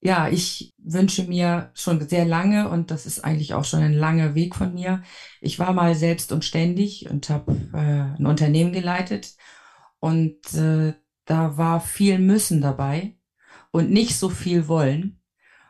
Ja, 0.00 0.28
ich 0.28 0.74
wünsche 0.78 1.24
mir 1.24 1.70
schon 1.74 2.06
sehr 2.08 2.24
lange, 2.24 2.68
und 2.68 2.90
das 2.90 3.06
ist 3.06 3.24
eigentlich 3.24 3.54
auch 3.54 3.64
schon 3.64 3.80
ein 3.82 3.94
langer 3.94 4.34
Weg 4.34 4.54
von 4.54 4.74
mir. 4.74 5.02
Ich 5.40 5.58
war 5.58 5.72
mal 5.72 5.94
selbst 5.94 6.32
und 6.32 6.44
ständig 6.44 7.10
und 7.10 7.28
habe 7.28 7.52
äh, 7.72 8.18
ein 8.18 8.26
Unternehmen 8.26 8.72
geleitet. 8.72 9.34
Und 9.98 10.54
äh, 10.54 10.94
da 11.24 11.56
war 11.56 11.80
viel 11.80 12.18
Müssen 12.18 12.60
dabei 12.60 13.16
und 13.72 13.90
nicht 13.90 14.16
so 14.16 14.28
viel 14.28 14.68
Wollen. 14.68 15.20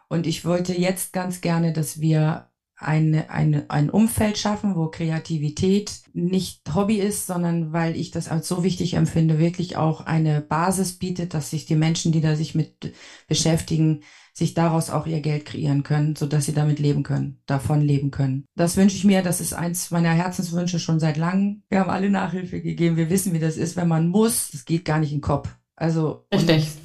Und 0.08 0.26
ich 0.26 0.44
wollte 0.44 0.74
jetzt 0.74 1.12
ganz 1.12 1.40
gerne, 1.40 1.72
dass 1.72 2.00
wir 2.00 2.50
eine, 2.76 3.30
eine, 3.30 3.70
ein 3.70 3.88
Umfeld 3.90 4.36
schaffen, 4.36 4.76
wo 4.76 4.88
Kreativität 4.88 5.92
nicht 6.12 6.62
Hobby 6.74 6.96
ist, 6.96 7.26
sondern 7.26 7.72
weil 7.72 7.96
ich 7.96 8.10
das 8.10 8.28
als 8.28 8.48
so 8.48 8.62
wichtig 8.62 8.94
empfinde, 8.94 9.38
wirklich 9.38 9.76
auch 9.76 10.02
eine 10.02 10.42
Basis 10.42 10.98
bietet, 10.98 11.32
dass 11.34 11.50
sich 11.50 11.64
die 11.64 11.76
Menschen, 11.76 12.12
die 12.12 12.20
da 12.20 12.36
sich 12.36 12.54
mit 12.54 12.92
beschäftigen, 13.28 14.02
sich 14.34 14.52
daraus 14.52 14.90
auch 14.90 15.06
ihr 15.06 15.20
Geld 15.20 15.46
kreieren 15.46 15.82
können, 15.82 16.14
so 16.14 16.26
dass 16.26 16.44
sie 16.44 16.52
damit 16.52 16.78
leben 16.78 17.02
können, 17.02 17.40
davon 17.46 17.80
leben 17.80 18.10
können. 18.10 18.44
Das 18.54 18.76
wünsche 18.76 18.96
ich 18.96 19.04
mir, 19.04 19.22
das 19.22 19.40
ist 19.40 19.54
eins 19.54 19.90
meiner 19.90 20.12
Herzenswünsche 20.12 20.78
schon 20.78 21.00
seit 21.00 21.16
langem. 21.16 21.62
Wir 21.70 21.80
haben 21.80 21.90
alle 21.90 22.10
Nachhilfe 22.10 22.60
gegeben, 22.60 22.98
wir 22.98 23.08
wissen, 23.08 23.32
wie 23.32 23.38
das 23.38 23.56
ist, 23.56 23.76
wenn 23.76 23.88
man 23.88 24.08
muss, 24.08 24.50
das 24.50 24.66
geht 24.66 24.84
gar 24.84 24.98
nicht 24.98 25.12
in 25.12 25.18
den 25.18 25.22
Kopf. 25.22 25.48
Also 25.74 26.26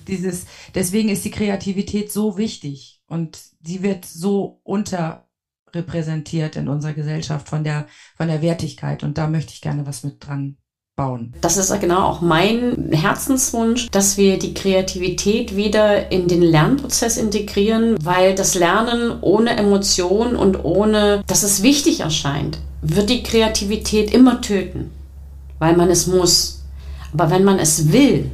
dieses, 0.07 0.45
deswegen 0.75 1.09
ist 1.09 1.25
die 1.25 1.31
Kreativität 1.31 2.11
so 2.11 2.37
wichtig 2.37 3.01
und 3.07 3.37
sie 3.61 3.83
wird 3.83 4.05
so 4.05 4.61
unterrepräsentiert 5.71 6.55
in 6.55 6.67
unserer 6.67 6.93
Gesellschaft 6.93 7.47
von 7.47 7.63
der, 7.63 7.87
von 8.15 8.27
der 8.27 8.41
Wertigkeit 8.41 9.03
und 9.03 9.17
da 9.17 9.27
möchte 9.27 9.53
ich 9.53 9.61
gerne 9.61 9.85
was 9.85 10.03
mit 10.03 10.25
dran 10.25 10.57
bauen. 10.95 11.33
Das 11.41 11.57
ist 11.57 11.77
genau 11.79 12.03
auch 12.03 12.21
mein 12.21 12.91
Herzenswunsch, 12.91 13.87
dass 13.91 14.17
wir 14.17 14.37
die 14.37 14.53
Kreativität 14.53 15.55
wieder 15.55 16.11
in 16.11 16.27
den 16.27 16.41
Lernprozess 16.41 17.17
integrieren, 17.17 17.95
weil 18.03 18.35
das 18.35 18.55
Lernen 18.55 19.17
ohne 19.21 19.55
Emotion 19.57 20.35
und 20.35 20.63
ohne, 20.63 21.23
dass 21.27 21.43
es 21.43 21.63
wichtig 21.63 22.01
erscheint, 22.01 22.59
wird 22.81 23.09
die 23.09 23.23
Kreativität 23.23 24.13
immer 24.13 24.41
töten, 24.41 24.91
weil 25.59 25.77
man 25.77 25.89
es 25.89 26.07
muss. 26.07 26.63
Aber 27.13 27.29
wenn 27.29 27.43
man 27.43 27.59
es 27.59 27.91
will, 27.91 28.31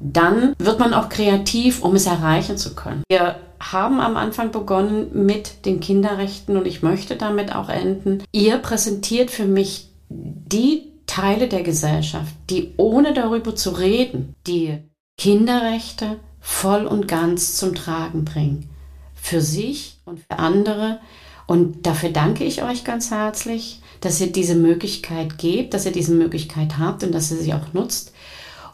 dann 0.00 0.54
wird 0.58 0.78
man 0.78 0.94
auch 0.94 1.08
kreativ, 1.08 1.82
um 1.82 1.94
es 1.94 2.06
erreichen 2.06 2.56
zu 2.56 2.74
können. 2.74 3.02
Wir 3.08 3.36
haben 3.60 4.00
am 4.00 4.16
Anfang 4.16 4.50
begonnen 4.50 5.24
mit 5.26 5.66
den 5.66 5.80
Kinderrechten 5.80 6.56
und 6.56 6.66
ich 6.66 6.82
möchte 6.82 7.16
damit 7.16 7.54
auch 7.54 7.68
enden. 7.68 8.22
Ihr 8.32 8.56
präsentiert 8.58 9.30
für 9.30 9.44
mich 9.44 9.90
die 10.08 10.90
Teile 11.06 11.48
der 11.48 11.62
Gesellschaft, 11.62 12.32
die 12.48 12.72
ohne 12.76 13.12
darüber 13.12 13.54
zu 13.54 13.70
reden, 13.70 14.34
die 14.46 14.78
Kinderrechte 15.18 16.16
voll 16.40 16.86
und 16.86 17.06
ganz 17.06 17.56
zum 17.56 17.74
Tragen 17.74 18.24
bringen. 18.24 18.70
Für 19.14 19.42
sich 19.42 19.98
und 20.06 20.20
für 20.20 20.38
andere. 20.38 21.00
Und 21.46 21.86
dafür 21.86 22.10
danke 22.10 22.44
ich 22.44 22.62
euch 22.62 22.84
ganz 22.84 23.10
herzlich, 23.10 23.82
dass 24.00 24.20
ihr 24.20 24.32
diese 24.32 24.54
Möglichkeit 24.54 25.36
gebt, 25.36 25.74
dass 25.74 25.84
ihr 25.84 25.92
diese 25.92 26.12
Möglichkeit 26.14 26.78
habt 26.78 27.04
und 27.04 27.12
dass 27.12 27.30
ihr 27.30 27.36
sie 27.36 27.52
auch 27.52 27.74
nutzt. 27.74 28.14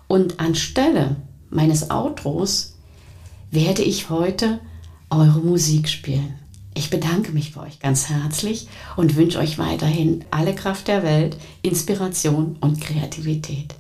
Und 0.07 0.39
anstelle 0.39 1.17
meines 1.51 1.91
Outros 1.91 2.77
werde 3.51 3.83
ich 3.83 4.11
heute 4.11 4.61
eure 5.17 5.41
Musik 5.41 5.89
spielen. 5.89 6.35
Ich 6.75 6.91
bedanke 6.91 7.33
mich 7.33 7.55
bei 7.55 7.63
euch 7.63 7.81
ganz 7.81 8.11
herzlich 8.11 8.69
und 8.97 9.17
wünsche 9.17 9.39
euch 9.39 9.59
weiterhin 9.59 10.25
alle 10.31 10.55
Kraft 10.55 10.89
der 10.89 11.03
Welt, 11.03 11.37
Inspiration 11.63 12.57
und 12.61 12.81
Kreativität. 12.81 13.75